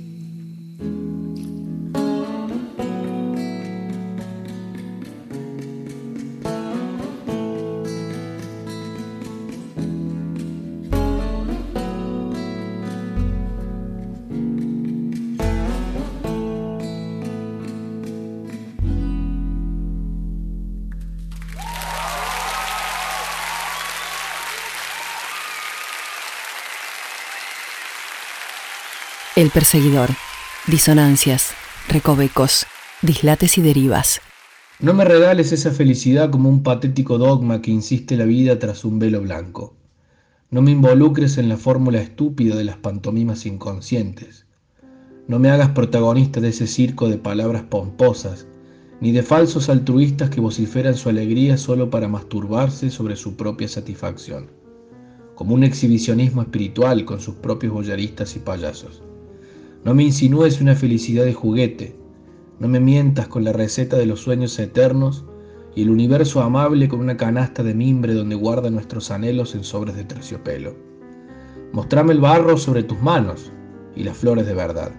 El 29.41 29.49
perseguidor. 29.49 30.11
Disonancias, 30.67 31.53
recovecos, 31.89 32.67
dislates 33.01 33.57
y 33.57 33.63
derivas. 33.63 34.21
No 34.81 34.93
me 34.93 35.07
regales 35.07 35.51
esa 35.53 35.71
felicidad 35.71 36.29
como 36.29 36.51
un 36.51 36.63
patético 36.63 37.17
dogma 37.17 37.63
que 37.63 37.71
insiste 37.71 38.19
la 38.19 38.27
vida 38.27 38.59
tras 38.59 38.85
un 38.85 38.99
velo 38.99 39.23
blanco. 39.23 39.75
No 40.51 40.61
me 40.61 40.73
involucres 40.73 41.39
en 41.39 41.49
la 41.49 41.57
fórmula 41.57 42.03
estúpida 42.03 42.55
de 42.55 42.65
las 42.65 42.77
pantomimas 42.77 43.47
inconscientes. 43.47 44.45
No 45.27 45.39
me 45.39 45.49
hagas 45.49 45.71
protagonista 45.71 46.43
de 46.43 46.51
ese 46.51 46.67
circo 46.67 47.09
de 47.09 47.17
palabras 47.17 47.63
pomposas, 47.63 48.47
ni 49.01 49.11
de 49.11 49.23
falsos 49.23 49.71
altruistas 49.71 50.29
que 50.29 50.43
vociferan 50.43 50.97
su 50.97 51.09
alegría 51.09 51.57
solo 51.57 51.89
para 51.89 52.09
masturbarse 52.09 52.91
sobre 52.91 53.17
su 53.17 53.37
propia 53.37 53.69
satisfacción, 53.69 54.51
como 55.35 55.55
un 55.55 55.65
exhibicionismo 55.65 56.43
espiritual 56.43 57.07
con 57.07 57.21
sus 57.21 57.37
propios 57.37 57.73
boyaristas 57.73 58.37
y 58.37 58.41
payasos. 58.41 59.03
No 59.83 59.95
me 59.95 60.03
insinúes 60.03 60.61
una 60.61 60.75
felicidad 60.75 61.25
de 61.25 61.33
juguete, 61.33 61.97
no 62.59 62.69
me 62.69 62.81
mientas 62.81 63.29
con 63.29 63.45
la 63.45 63.55
receta 63.55 63.97
de 63.97 64.05
los 64.05 64.21
sueños 64.21 64.59
eternos 64.59 65.25
y 65.75 65.81
el 65.81 65.91
universo 65.91 66.43
amable 66.43 66.87
con 66.87 67.01
una 67.01 67.17
canasta 67.17 67.63
de 67.63 67.73
mimbre 67.73 68.13
donde 68.13 68.35
guarda 68.35 68.69
nuestros 68.69 69.11
anhelos 69.11 69.55
en 69.55 69.65
sobres 69.65 69.97
de 69.97 70.05
terciopelo. 70.05 70.75
Mostrame 71.73 72.13
el 72.13 72.21
barro 72.21 72.59
sobre 72.59 72.83
tus 72.83 73.01
manos 73.01 73.51
y 73.97 74.05
las 74.05 74.19
flores 74.19 74.47
de 74.47 74.53
verdad, 74.53 74.93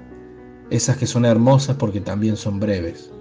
esas 0.72 0.98
que 0.98 1.06
son 1.06 1.26
hermosas 1.26 1.76
porque 1.78 2.02
también 2.02 2.36
son 2.36 2.60
breves. 2.60 3.12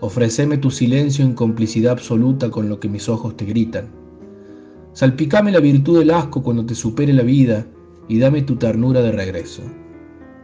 Ofreceme 0.00 0.58
tu 0.58 0.70
silencio 0.70 1.24
en 1.24 1.32
complicidad 1.32 1.92
absoluta 1.92 2.50
con 2.50 2.68
lo 2.68 2.78
que 2.78 2.90
mis 2.90 3.08
ojos 3.08 3.38
te 3.38 3.46
gritan. 3.46 3.88
Salpicame 4.92 5.50
la 5.50 5.60
virtud 5.60 6.00
del 6.00 6.10
asco 6.10 6.42
cuando 6.42 6.66
te 6.66 6.74
supere 6.74 7.14
la 7.14 7.22
vida 7.22 7.66
y 8.06 8.18
dame 8.18 8.42
tu 8.42 8.56
ternura 8.56 9.00
de 9.00 9.12
regreso. 9.12 9.62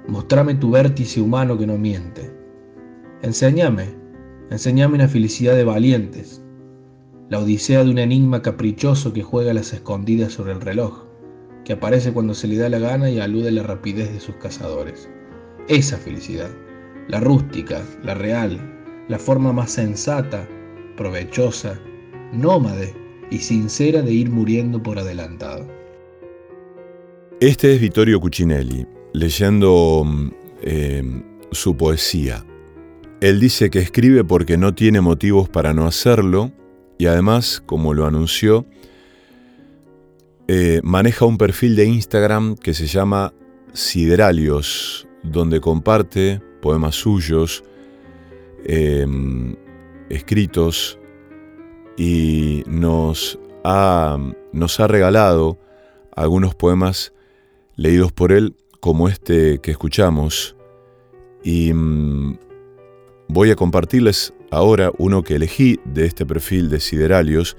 Mostrame 0.08 0.54
tu 0.54 0.70
vértice 0.70 1.20
humano 1.20 1.58
que 1.58 1.66
no 1.66 1.78
miente. 1.78 2.30
Enséñame, 3.22 3.86
enséñame 4.50 4.94
una 4.94 5.08
felicidad 5.08 5.56
de 5.56 5.64
valientes, 5.64 6.42
la 7.28 7.40
odisea 7.40 7.82
de 7.82 7.90
un 7.90 7.98
enigma 7.98 8.40
caprichoso 8.42 9.12
que 9.12 9.22
juega 9.22 9.52
las 9.52 9.72
escondidas 9.72 10.32
sobre 10.32 10.52
el 10.52 10.60
reloj, 10.60 11.04
que 11.64 11.72
aparece 11.72 12.12
cuando 12.12 12.34
se 12.34 12.46
le 12.46 12.56
da 12.56 12.68
la 12.68 12.78
gana 12.78 13.10
y 13.10 13.18
alude 13.18 13.48
a 13.48 13.52
la 13.52 13.62
rapidez 13.64 14.12
de 14.12 14.20
sus 14.20 14.36
cazadores. 14.36 15.08
Esa 15.68 15.96
felicidad, 15.96 16.50
la 17.08 17.18
rústica, 17.18 17.82
la 18.04 18.14
real, 18.14 18.60
la 19.08 19.18
forma 19.18 19.52
más 19.52 19.72
sensata, 19.72 20.48
provechosa, 20.96 21.80
nómade 22.32 22.94
y 23.30 23.38
sincera 23.38 24.02
de 24.02 24.12
ir 24.12 24.30
muriendo 24.30 24.80
por 24.80 24.98
adelantado. 24.98 25.66
Este 27.40 27.74
es 27.74 27.80
Vittorio 27.80 28.20
Cucinelli, 28.20 28.86
leyendo 29.16 30.02
mm, 30.04 30.28
eh, 30.60 31.22
su 31.50 31.74
poesía. 31.76 32.44
Él 33.22 33.40
dice 33.40 33.70
que 33.70 33.78
escribe 33.78 34.24
porque 34.24 34.58
no 34.58 34.74
tiene 34.74 35.00
motivos 35.00 35.48
para 35.48 35.72
no 35.72 35.86
hacerlo 35.86 36.52
y 36.98 37.06
además, 37.06 37.62
como 37.64 37.94
lo 37.94 38.04
anunció, 38.04 38.66
eh, 40.48 40.80
maneja 40.84 41.24
un 41.24 41.38
perfil 41.38 41.76
de 41.76 41.86
Instagram 41.86 42.56
que 42.56 42.74
se 42.74 42.86
llama 42.86 43.32
Sideralios, 43.72 45.08
donde 45.22 45.60
comparte 45.60 46.42
poemas 46.60 46.94
suyos, 46.94 47.64
eh, 48.64 49.06
escritos, 50.10 50.98
y 51.96 52.64
nos 52.66 53.38
ha, 53.64 54.18
nos 54.52 54.78
ha 54.78 54.86
regalado 54.86 55.58
algunos 56.14 56.54
poemas 56.54 57.14
leídos 57.76 58.12
por 58.12 58.32
él, 58.32 58.56
como 58.86 59.08
este 59.08 59.58
que 59.58 59.72
escuchamos, 59.72 60.54
y 61.42 61.72
mm, 61.72 62.38
voy 63.26 63.50
a 63.50 63.56
compartirles 63.56 64.32
ahora 64.52 64.92
uno 64.96 65.24
que 65.24 65.34
elegí 65.34 65.80
de 65.84 66.06
este 66.06 66.24
perfil 66.24 66.70
de 66.70 66.78
Sideralios, 66.78 67.56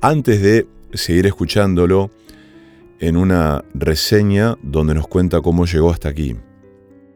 antes 0.00 0.40
de 0.40 0.66
seguir 0.94 1.26
escuchándolo 1.26 2.10
en 3.00 3.18
una 3.18 3.62
reseña 3.74 4.56
donde 4.62 4.94
nos 4.94 5.06
cuenta 5.08 5.42
cómo 5.42 5.66
llegó 5.66 5.90
hasta 5.90 6.08
aquí. 6.08 6.36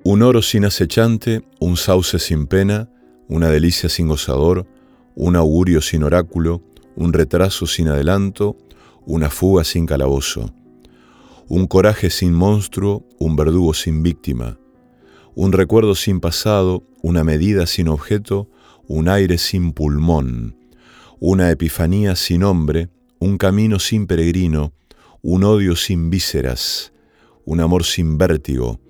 Un 0.04 0.20
oro 0.20 0.42
sin 0.42 0.66
acechante, 0.66 1.42
un 1.58 1.78
sauce 1.78 2.18
sin 2.18 2.46
pena, 2.48 2.90
una 3.26 3.48
delicia 3.48 3.88
sin 3.88 4.08
gozador, 4.08 4.66
un 5.14 5.34
augurio 5.34 5.80
sin 5.80 6.02
oráculo, 6.02 6.60
un 6.94 7.14
retraso 7.14 7.66
sin 7.66 7.88
adelanto, 7.88 8.58
una 9.06 9.30
fuga 9.30 9.64
sin 9.64 9.86
calabozo, 9.86 10.52
un 11.48 11.66
coraje 11.66 12.10
sin 12.10 12.32
monstruo, 12.32 13.06
un 13.18 13.36
verdugo 13.36 13.72
sin 13.72 14.02
víctima, 14.02 14.58
un 15.34 15.52
recuerdo 15.52 15.94
sin 15.94 16.20
pasado, 16.20 16.82
una 17.02 17.22
medida 17.22 17.66
sin 17.66 17.88
objeto, 17.88 18.48
un 18.88 19.08
aire 19.08 19.38
sin 19.38 19.72
pulmón, 19.72 20.56
una 21.20 21.50
epifanía 21.50 22.16
sin 22.16 22.42
hombre, 22.42 22.88
un 23.20 23.38
camino 23.38 23.78
sin 23.78 24.06
peregrino, 24.06 24.72
un 25.22 25.44
odio 25.44 25.76
sin 25.76 26.10
vísceras, 26.10 26.92
un 27.44 27.60
amor 27.60 27.84
sin 27.84 28.18
vértigo, 28.18 28.80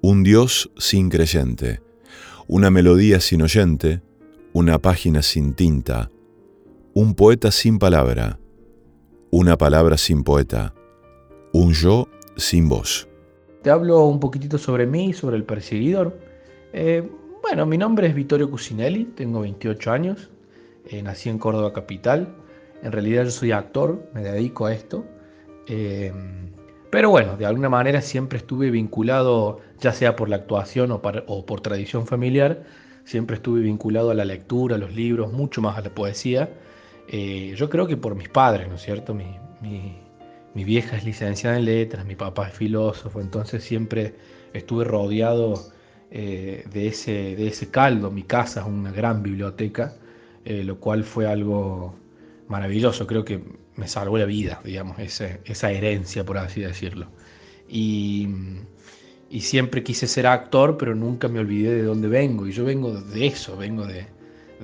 un 0.00 0.22
Dios 0.22 0.70
sin 0.78 1.08
creyente, 1.08 1.80
una 2.46 2.70
melodía 2.70 3.20
sin 3.20 3.42
oyente, 3.42 4.00
una 4.52 4.78
página 4.78 5.22
sin 5.22 5.54
tinta, 5.54 6.10
un 6.94 7.14
poeta 7.14 7.50
sin 7.50 7.78
palabra, 7.78 8.38
una 9.30 9.56
palabra 9.56 9.96
sin 9.96 10.22
poeta, 10.24 10.74
un 11.52 11.72
yo 11.72 12.08
sin 12.36 12.68
voz. 12.68 13.08
Te 13.62 13.70
hablo 13.70 14.04
un 14.04 14.20
poquitito 14.20 14.58
sobre 14.58 14.86
mí, 14.86 15.12
sobre 15.12 15.36
el 15.36 15.44
perseguidor. 15.44 16.18
Eh, 16.72 17.08
bueno, 17.42 17.66
mi 17.66 17.78
nombre 17.78 18.06
es 18.06 18.14
Vittorio 18.14 18.50
Cusinelli, 18.50 19.04
tengo 19.04 19.40
28 19.40 19.92
años, 19.92 20.30
eh, 20.86 21.02
nací 21.02 21.28
en 21.28 21.38
Córdoba 21.38 21.72
Capital. 21.72 22.34
En 22.82 22.92
realidad 22.92 23.24
yo 23.24 23.30
soy 23.30 23.52
actor, 23.52 24.08
me 24.14 24.22
dedico 24.22 24.66
a 24.66 24.72
esto. 24.72 25.04
Eh, 25.66 26.12
pero 26.90 27.10
bueno, 27.10 27.36
de 27.36 27.46
alguna 27.46 27.68
manera 27.68 28.02
siempre 28.02 28.38
estuve 28.38 28.70
vinculado, 28.70 29.60
ya 29.78 29.92
sea 29.92 30.16
por 30.16 30.28
la 30.28 30.36
actuación 30.36 30.90
o, 30.90 31.00
por 31.00 31.60
tradición 31.60 32.06
familiar, 32.06 32.64
siempre 33.04 33.36
estuve 33.36 33.60
vinculado 33.60 34.10
a 34.10 34.14
la 34.14 34.24
lectura, 34.24 34.74
a 34.74 34.78
los 34.78 34.92
libros, 34.94 35.32
mucho 35.32 35.62
más 35.62 35.78
a 35.78 35.82
la 35.82 35.90
poesía. 35.90 36.50
Eh, 37.06 37.54
yo 37.56 37.70
creo 37.70 37.86
que 37.86 37.96
por 37.96 38.16
mis 38.16 38.28
padres, 38.28 38.68
¿no 38.68 38.74
es 38.74 38.82
cierto? 38.82 39.14
Mi, 39.14 39.36
mi, 39.60 39.98
vieja 40.54 40.96
es 40.96 41.04
licenciada 41.04 41.56
en 41.56 41.64
letras, 41.64 42.04
mi 42.04 42.16
papá 42.16 42.48
es 42.48 42.54
filósofo, 42.54 43.20
entonces 43.20 43.62
siempre 43.64 44.14
estuve 44.52 44.84
rodeado 44.84 45.54
eh, 46.10 46.64
de, 46.72 46.88
ese, 46.88 47.36
de 47.36 47.48
ese 47.48 47.70
caldo. 47.70 48.10
Mi 48.10 48.24
casa 48.24 48.60
es 48.60 48.66
una 48.66 48.90
gran 48.92 49.22
biblioteca, 49.22 49.94
eh, 50.44 50.64
lo 50.64 50.80
cual 50.80 51.04
fue 51.04 51.26
algo 51.26 51.94
maravilloso. 52.48 53.06
Creo 53.06 53.24
que 53.24 53.40
me 53.76 53.88
salvó 53.88 54.18
la 54.18 54.26
vida, 54.26 54.60
digamos, 54.64 54.98
esa 54.98 55.70
herencia, 55.70 56.24
por 56.24 56.38
así 56.38 56.60
decirlo. 56.60 57.08
Y, 57.70 58.28
siempre 59.40 59.82
quise 59.84 60.06
ser 60.08 60.26
actor, 60.26 60.76
pero 60.76 60.94
nunca 60.94 61.28
me 61.28 61.38
olvidé 61.38 61.72
de 61.74 61.82
dónde 61.82 62.08
vengo. 62.08 62.46
Y 62.46 62.52
yo 62.52 62.64
vengo 62.64 62.92
de 63.00 63.26
eso, 63.26 63.56
vengo 63.56 63.86
de, 63.86 64.06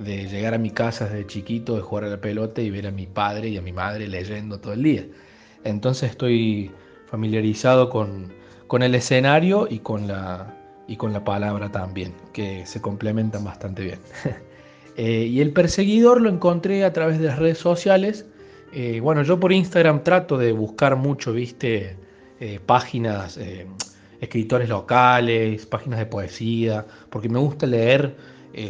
llegar 0.05 0.53
a 0.53 0.57
mi 0.57 0.71
casa 0.71 1.05
desde 1.05 1.25
chiquito, 1.25 1.75
de 1.75 1.81
jugar 1.81 2.03
a 2.03 2.09
la 2.09 2.21
pelota 2.21 2.61
y 2.61 2.69
ver 2.69 2.87
a 2.87 2.91
mi 2.91 3.07
padre 3.07 3.49
y 3.49 3.57
a 3.57 3.61
mi 3.61 3.71
madre 3.71 4.07
leyendo 4.07 4.59
todo 4.59 4.73
el 4.73 4.83
día. 4.83 5.05
Entonces 5.63 6.11
estoy 6.11 6.71
familiarizado 7.07 7.89
con, 7.89 8.33
con 8.67 8.83
el 8.83 8.95
escenario 8.95 9.67
y 9.69 9.79
con, 9.79 10.07
la, 10.07 10.55
y 10.87 10.95
con 10.97 11.13
la 11.13 11.23
palabra 11.23 11.71
también, 11.71 12.13
que 12.33 12.65
se 12.65 12.81
complementan 12.81 13.43
bastante 13.43 13.83
bien. 13.83 13.99
Eh, 14.99 15.27
y 15.27 15.41
el 15.41 15.53
perseguidor 15.53 16.21
lo 16.21 16.27
encontré 16.27 16.83
a 16.83 16.91
través 16.91 17.19
de 17.19 17.27
las 17.27 17.37
redes 17.37 17.59
sociales 17.59 18.25
eh, 18.71 18.99
bueno, 18.99 19.21
yo 19.21 19.39
por 19.39 19.53
Instagram 19.53 20.03
trato 20.03 20.39
de 20.39 20.51
buscar 20.51 20.95
mucho, 20.95 21.33
viste, 21.33 21.95
eh, 22.39 22.59
páginas, 22.65 23.39
escritores 24.19 24.69
locales, 24.69 25.67
páginas 25.67 25.99
de 25.99 26.07
poesía, 26.07 26.85
porque 27.11 27.29
me 27.29 27.37
gusta 27.37 27.67
leer 27.67 28.15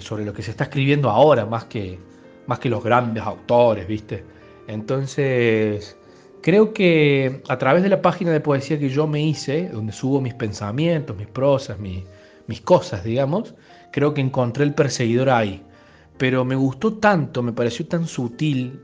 sobre 0.02 0.26
lo 0.26 0.34
que 0.34 0.44
se 0.44 0.52
está 0.52 0.66
escribiendo 0.66 1.10
ahora, 1.10 1.46
más 1.46 1.64
que, 1.66 1.98
más 2.46 2.60
que 2.60 2.70
los 2.70 2.84
grandes 2.84 3.24
autores, 3.24 3.88
viste. 3.88 4.24
Entonces, 4.68 5.98
creo 6.42 6.74
que 6.74 7.42
a 7.48 7.58
través 7.58 7.84
de 7.84 7.90
la 7.90 8.02
página 8.02 8.32
de 8.32 8.40
poesía 8.40 8.80
que 8.80 8.90
yo 8.90 9.08
me 9.08 9.22
hice, 9.22 9.70
donde 9.70 9.94
subo 9.94 10.22
mis 10.22 10.34
pensamientos, 10.34 11.16
mis 11.16 11.28
prosas, 11.28 11.78
mis 11.80 12.62
cosas, 12.62 13.04
digamos, 13.04 13.56
creo 13.92 14.14
que 14.14 14.22
encontré 14.22 14.64
el 14.64 14.74
perseguidor 14.74 15.30
ahí. 15.30 15.64
Pero 16.18 16.46
me 16.46 16.56
gustó 16.56 16.94
tanto, 16.96 17.44
me 17.44 17.54
pareció 17.54 17.86
tan 17.88 18.08
sutil 18.08 18.82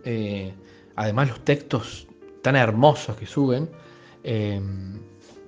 además 0.95 1.30
los 1.30 1.39
textos 1.43 2.08
tan 2.41 2.56
hermosos 2.56 3.16
que 3.16 3.26
suben, 3.26 3.70
em, 4.24 4.99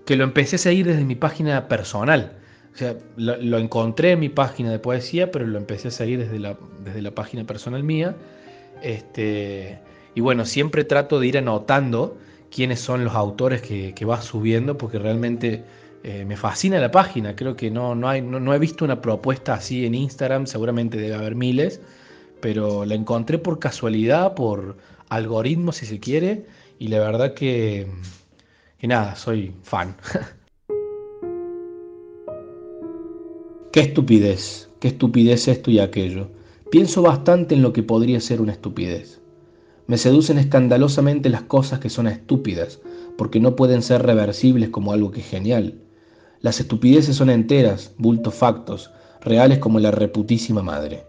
que 0.05 0.15
lo 0.15 0.23
empecé 0.23 0.55
a 0.57 0.59
seguir 0.59 0.87
desde 0.87 1.03
mi 1.03 1.15
página 1.15 1.67
personal. 1.67 2.37
O 2.73 2.77
sea, 2.77 2.95
lo, 3.15 3.57
encontré 3.57 4.11
en 4.11 4.19
mi 4.19 4.29
página 4.29 4.69
de 4.69 4.79
poesía, 4.79 5.31
pero 5.31 5.47
lo 5.47 5.57
empecé 5.57 5.87
a 5.87 5.91
seguir 5.91 6.19
desde 6.19 6.39
la, 6.39 6.57
desde 6.83 7.01
la 7.01 7.11
página 7.11 7.45
personal 7.45 7.83
mía. 7.83 8.15
Este, 8.81 9.79
y 10.15 10.21
bueno, 10.21 10.45
siempre 10.45 10.83
trato 10.83 11.19
de 11.19 11.27
ir 11.27 11.37
anotando 11.37 12.17
quiénes 12.49 12.79
son 12.79 13.03
los 13.03 13.13
autores 13.13 13.61
que, 13.61 13.93
que 13.93 14.05
va 14.05 14.21
subiendo, 14.21 14.77
porque 14.77 14.97
realmente 14.97 15.63
eh, 16.03 16.25
me 16.25 16.37
fascina 16.37 16.79
la 16.79 16.89
página. 16.89 17.35
Creo 17.35 17.55
que 17.55 17.69
no, 17.69 17.93
no, 17.93 18.09
hay, 18.09 18.21
no 18.21 18.53
he 18.53 18.59
visto 18.59 18.85
una 18.85 19.01
propuesta 19.01 19.53
así 19.53 19.85
en 19.85 19.93
Instagram, 19.93 20.47
seguramente 20.47 20.97
debe 20.97 21.15
haber 21.15 21.35
miles, 21.35 21.81
pero 22.41 22.85
la 22.85 22.95
encontré 22.95 23.37
por 23.37 23.59
casualidad, 23.59 24.35
por, 24.35 24.77
algoritmo 25.09 25.71
si 25.71 25.85
se 25.85 25.99
quiere, 25.99 26.45
y 26.79 26.87
la 26.87 26.99
verdad 26.99 27.33
que, 27.33 27.87
que 28.77 28.87
nada, 28.87 29.15
soy 29.15 29.53
fan. 29.63 29.95
qué 33.71 33.81
estupidez, 33.81 34.69
qué 34.79 34.89
estupidez 34.89 35.47
esto 35.47 35.71
y 35.71 35.79
aquello. 35.79 36.29
Pienso 36.71 37.01
bastante 37.01 37.55
en 37.55 37.61
lo 37.61 37.73
que 37.73 37.83
podría 37.83 38.19
ser 38.19 38.41
una 38.41 38.51
estupidez. 38.51 39.21
Me 39.87 39.97
seducen 39.97 40.37
escandalosamente 40.39 41.29
las 41.29 41.43
cosas 41.43 41.79
que 41.79 41.89
son 41.89 42.07
estúpidas, 42.07 42.79
porque 43.17 43.39
no 43.39 43.55
pueden 43.55 43.81
ser 43.81 44.03
reversibles 44.03 44.69
como 44.69 44.91
algo 44.91 45.11
que 45.11 45.21
es 45.21 45.27
genial. 45.27 45.75
Las 46.41 46.59
estupideces 46.59 47.15
son 47.15 47.29
enteras, 47.29 47.93
bultos 47.97 48.33
factos, 48.33 48.91
reales 49.21 49.59
como 49.59 49.79
la 49.79 49.91
reputísima 49.91 50.63
madre. 50.63 51.03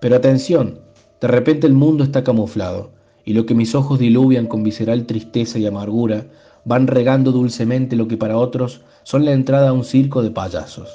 Pero 0.00 0.16
atención, 0.16 0.80
de 1.20 1.28
repente 1.28 1.66
el 1.66 1.74
mundo 1.74 2.02
está 2.02 2.24
camuflado, 2.24 2.92
y 3.24 3.34
lo 3.34 3.46
que 3.46 3.54
mis 3.54 3.74
ojos 3.74 3.98
diluvian 3.98 4.46
con 4.46 4.62
visceral 4.62 5.06
tristeza 5.06 5.58
y 5.58 5.66
amargura 5.66 6.26
van 6.64 6.86
regando 6.86 7.32
dulcemente 7.32 7.96
lo 7.96 8.08
que 8.08 8.16
para 8.16 8.36
otros 8.36 8.82
son 9.02 9.24
la 9.24 9.32
entrada 9.32 9.68
a 9.68 9.72
un 9.72 9.84
circo 9.84 10.22
de 10.22 10.30
payasos. 10.30 10.88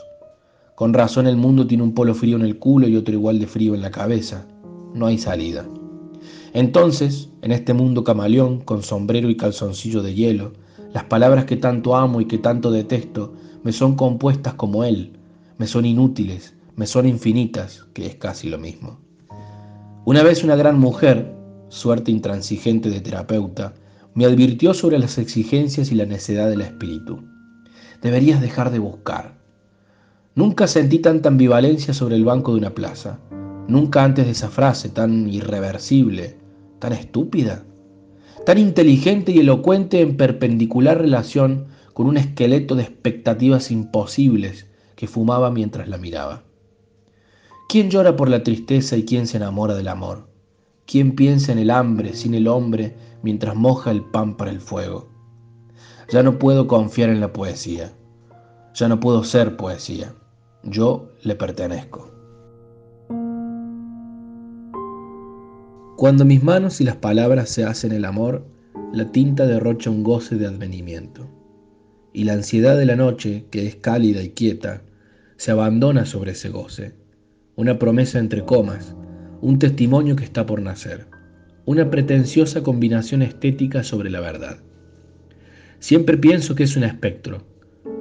Con 0.75 0.93
razón 0.93 1.27
el 1.27 1.37
mundo 1.37 1.65
tiene 1.65 1.83
un 1.83 1.93
polo 1.93 2.13
frío 2.13 2.35
en 2.35 2.43
el 2.43 2.59
culo 2.59 2.87
y 2.87 2.97
otro 2.97 3.13
igual 3.13 3.39
de 3.39 3.47
frío 3.47 3.73
en 3.73 3.81
la 3.81 3.91
cabeza. 3.91 4.45
No 4.93 5.05
hay 5.05 5.17
salida. 5.17 5.65
Entonces, 6.55 7.27
en 7.41 7.51
este 7.51 7.73
mundo 7.73 8.05
camaleón, 8.05 8.61
con 8.61 8.81
sombrero 8.81 9.29
y 9.29 9.35
calzoncillo 9.35 10.01
de 10.01 10.13
hielo, 10.13 10.53
las 10.93 11.03
palabras 11.03 11.43
que 11.43 11.57
tanto 11.57 11.97
amo 11.97 12.21
y 12.21 12.27
que 12.27 12.37
tanto 12.37 12.71
detesto 12.71 13.33
me 13.63 13.73
son 13.73 13.97
compuestas 13.97 14.53
como 14.53 14.85
él, 14.85 15.19
me 15.57 15.67
son 15.67 15.83
inútiles, 15.83 16.55
me 16.77 16.87
son 16.87 17.09
infinitas, 17.09 17.85
que 17.91 18.05
es 18.05 18.15
casi 18.15 18.47
lo 18.47 18.57
mismo. 18.57 19.01
Una 20.05 20.23
vez 20.23 20.45
una 20.45 20.55
gran 20.55 20.79
mujer, 20.79 21.35
suerte 21.67 22.09
intransigente 22.09 22.89
de 22.89 23.01
terapeuta, 23.01 23.73
me 24.13 24.23
advirtió 24.23 24.73
sobre 24.73 24.97
las 24.97 25.17
exigencias 25.17 25.91
y 25.91 25.95
la 25.95 26.05
necedad 26.05 26.49
del 26.49 26.61
espíritu. 26.61 27.21
Deberías 28.01 28.39
dejar 28.39 28.71
de 28.71 28.79
buscar. 28.79 29.33
Nunca 30.35 30.67
sentí 30.67 30.99
tanta 30.99 31.27
ambivalencia 31.27 31.93
sobre 31.93 32.15
el 32.15 32.23
banco 32.23 32.53
de 32.53 32.59
una 32.59 32.73
plaza. 32.73 33.19
Nunca 33.67 34.05
antes 34.05 34.23
de 34.23 34.31
esa 34.31 34.47
frase 34.47 34.87
tan 34.87 35.29
irreversible, 35.29 36.44
tan 36.85 36.93
estúpida, 36.93 37.65
tan 38.45 38.59
inteligente 38.59 39.31
y 39.31 39.39
elocuente 39.39 40.01
en 40.01 40.17
perpendicular 40.17 40.99
relación 40.99 41.65
con 41.93 42.05
un 42.05 42.15
esqueleto 42.15 42.75
de 42.75 42.83
expectativas 42.83 43.71
imposibles 43.71 44.67
que 44.95 45.07
fumaba 45.07 45.49
mientras 45.49 45.87
la 45.87 45.97
miraba. 45.97 46.43
¿Quién 47.67 47.89
llora 47.89 48.15
por 48.15 48.29
la 48.29 48.43
tristeza 48.43 48.97
y 48.97 49.03
quién 49.03 49.25
se 49.25 49.37
enamora 49.37 49.73
del 49.73 49.87
amor? 49.87 50.29
¿Quién 50.85 51.15
piensa 51.15 51.51
en 51.51 51.57
el 51.57 51.71
hambre 51.71 52.13
sin 52.13 52.35
el 52.35 52.47
hombre 52.47 52.95
mientras 53.23 53.55
moja 53.55 53.89
el 53.89 54.03
pan 54.03 54.37
para 54.37 54.51
el 54.51 54.61
fuego? 54.61 55.09
Ya 56.11 56.21
no 56.21 56.37
puedo 56.37 56.67
confiar 56.67 57.09
en 57.09 57.19
la 57.19 57.33
poesía. 57.33 57.93
Ya 58.75 58.87
no 58.87 58.99
puedo 58.99 59.23
ser 59.23 59.57
poesía. 59.57 60.13
Yo 60.61 61.09
le 61.23 61.33
pertenezco. 61.33 62.14
Cuando 65.97 66.25
mis 66.25 66.43
manos 66.43 66.81
y 66.81 66.83
las 66.83 66.97
palabras 66.97 67.49
se 67.49 67.63
hacen 67.63 67.93
el 67.93 68.03
amor, 68.03 68.45
la 68.91 69.13
tinta 69.13 69.47
derrocha 69.47 69.89
un 69.89 70.03
goce 70.03 70.35
de 70.35 70.45
advenimiento. 70.45 71.25
Y 72.11 72.25
la 72.25 72.33
ansiedad 72.33 72.77
de 72.77 72.85
la 72.85 72.97
noche, 72.97 73.45
que 73.49 73.65
es 73.65 73.77
cálida 73.77 74.21
y 74.21 74.31
quieta, 74.31 74.81
se 75.37 75.51
abandona 75.51 76.05
sobre 76.05 76.31
ese 76.31 76.49
goce. 76.49 76.95
Una 77.55 77.79
promesa 77.79 78.19
entre 78.19 78.43
comas, 78.43 78.93
un 79.39 79.57
testimonio 79.57 80.17
que 80.17 80.25
está 80.25 80.45
por 80.45 80.61
nacer, 80.61 81.07
una 81.63 81.89
pretenciosa 81.89 82.61
combinación 82.61 83.21
estética 83.21 83.81
sobre 83.81 84.09
la 84.09 84.19
verdad. 84.19 84.57
Siempre 85.79 86.17
pienso 86.17 86.55
que 86.55 86.63
es 86.63 86.75
un 86.75 86.83
espectro, 86.83 87.43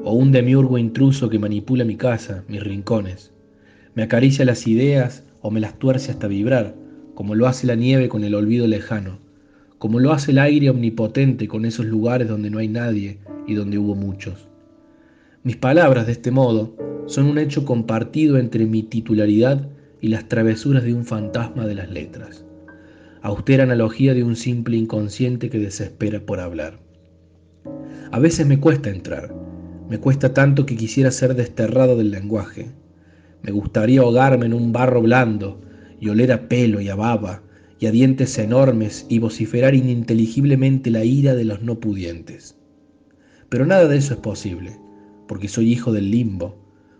o 0.02 0.14
un 0.14 0.32
demiurgo 0.32 0.78
intruso 0.78 1.30
que 1.30 1.38
manipula 1.38 1.84
mi 1.84 1.96
casa, 1.96 2.42
mis 2.48 2.62
rincones. 2.62 3.32
Me 3.94 4.02
acaricia 4.02 4.44
las 4.44 4.66
ideas 4.66 5.22
o 5.42 5.52
me 5.52 5.60
las 5.60 5.78
tuerce 5.78 6.10
hasta 6.10 6.26
vibrar, 6.26 6.74
como 7.14 7.34
lo 7.34 7.46
hace 7.46 7.66
la 7.66 7.74
nieve 7.74 8.08
con 8.08 8.24
el 8.24 8.34
olvido 8.34 8.66
lejano, 8.66 9.18
como 9.78 10.00
lo 10.00 10.12
hace 10.12 10.32
el 10.32 10.38
aire 10.38 10.70
omnipotente 10.70 11.48
con 11.48 11.64
esos 11.64 11.86
lugares 11.86 12.28
donde 12.28 12.50
no 12.50 12.58
hay 12.58 12.68
nadie 12.68 13.18
y 13.46 13.54
donde 13.54 13.78
hubo 13.78 13.94
muchos. 13.94 14.48
Mis 15.42 15.56
palabras, 15.56 16.06
de 16.06 16.12
este 16.12 16.30
modo, 16.30 16.74
son 17.06 17.26
un 17.26 17.38
hecho 17.38 17.64
compartido 17.64 18.38
entre 18.38 18.64
mi 18.66 18.82
titularidad 18.82 19.68
y 20.00 20.08
las 20.08 20.28
travesuras 20.28 20.84
de 20.84 20.94
un 20.94 21.04
fantasma 21.04 21.66
de 21.66 21.74
las 21.74 21.90
letras. 21.90 22.44
Austera 23.20 23.64
analogía 23.64 24.14
de 24.14 24.24
un 24.24 24.36
simple 24.36 24.76
inconsciente 24.76 25.50
que 25.50 25.58
desespera 25.58 26.20
por 26.20 26.40
hablar. 26.40 26.78
A 28.10 28.18
veces 28.18 28.46
me 28.46 28.60
cuesta 28.60 28.90
entrar, 28.90 29.34
me 29.88 29.98
cuesta 29.98 30.32
tanto 30.32 30.64
que 30.64 30.76
quisiera 30.76 31.10
ser 31.10 31.34
desterrado 31.34 31.96
del 31.96 32.10
lenguaje. 32.10 32.70
Me 33.42 33.52
gustaría 33.52 34.00
ahogarme 34.00 34.46
en 34.46 34.54
un 34.54 34.72
barro 34.72 35.02
blando 35.02 35.60
y 36.04 36.10
oler 36.10 36.32
a 36.32 36.48
pelo 36.48 36.82
y 36.82 36.90
a 36.90 36.94
baba 36.94 37.42
y 37.78 37.86
a 37.86 37.90
dientes 37.90 38.36
enormes 38.38 39.06
y 39.08 39.20
vociferar 39.20 39.74
ininteligiblemente 39.74 40.90
la 40.90 41.02
ira 41.02 41.34
de 41.34 41.46
los 41.46 41.62
no 41.62 41.80
pudientes. 41.80 42.58
Pero 43.48 43.64
nada 43.64 43.88
de 43.88 43.96
eso 43.96 44.12
es 44.12 44.20
posible, 44.20 44.78
porque 45.26 45.48
soy 45.48 45.72
hijo 45.72 45.92
del 45.92 46.10
limbo, 46.10 46.58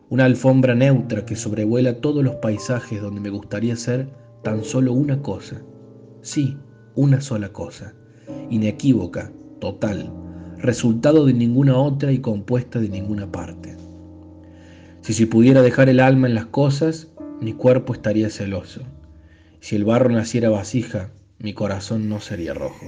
una 0.09 0.25
alfombra 0.25 0.75
neutra 0.75 1.27
que 1.27 1.37
sobrevuela 1.37 2.01
todos 2.01 2.25
los 2.25 2.37
paisajes 2.37 3.03
donde 3.03 3.21
me 3.21 3.29
gustaría 3.29 3.77
ser 3.77 4.09
tan 4.43 4.65
solo 4.65 4.95
una 4.95 5.21
cosa, 5.21 5.61
sí, 6.23 6.57
una 6.95 7.21
sola 7.21 7.51
cosa, 7.51 7.95
inequívoca, 8.49 9.31
total, 9.61 10.11
resultado 10.57 11.27
de 11.27 11.35
ninguna 11.35 11.77
otra 11.77 12.11
y 12.11 12.21
compuesta 12.21 12.81
de 12.81 12.89
ninguna 12.89 13.31
parte. 13.31 13.77
Si 15.03 15.13
se 15.13 15.27
pudiera 15.27 15.61
dejar 15.61 15.91
el 15.91 16.01
alma 16.01 16.27
en 16.27 16.35
las 16.35 16.47
cosas, 16.47 17.13
mi 17.43 17.53
cuerpo 17.53 17.93
estaría 17.93 18.31
celoso. 18.31 18.81
Si 19.65 19.77
el 19.77 19.87
barro 19.87 20.11
naciera 20.11 20.51
vasija, 20.51 21.09
mi 21.39 21.55
corazón 21.55 22.07
no 22.11 22.21
sería 22.21 22.53
rojo. 22.53 22.85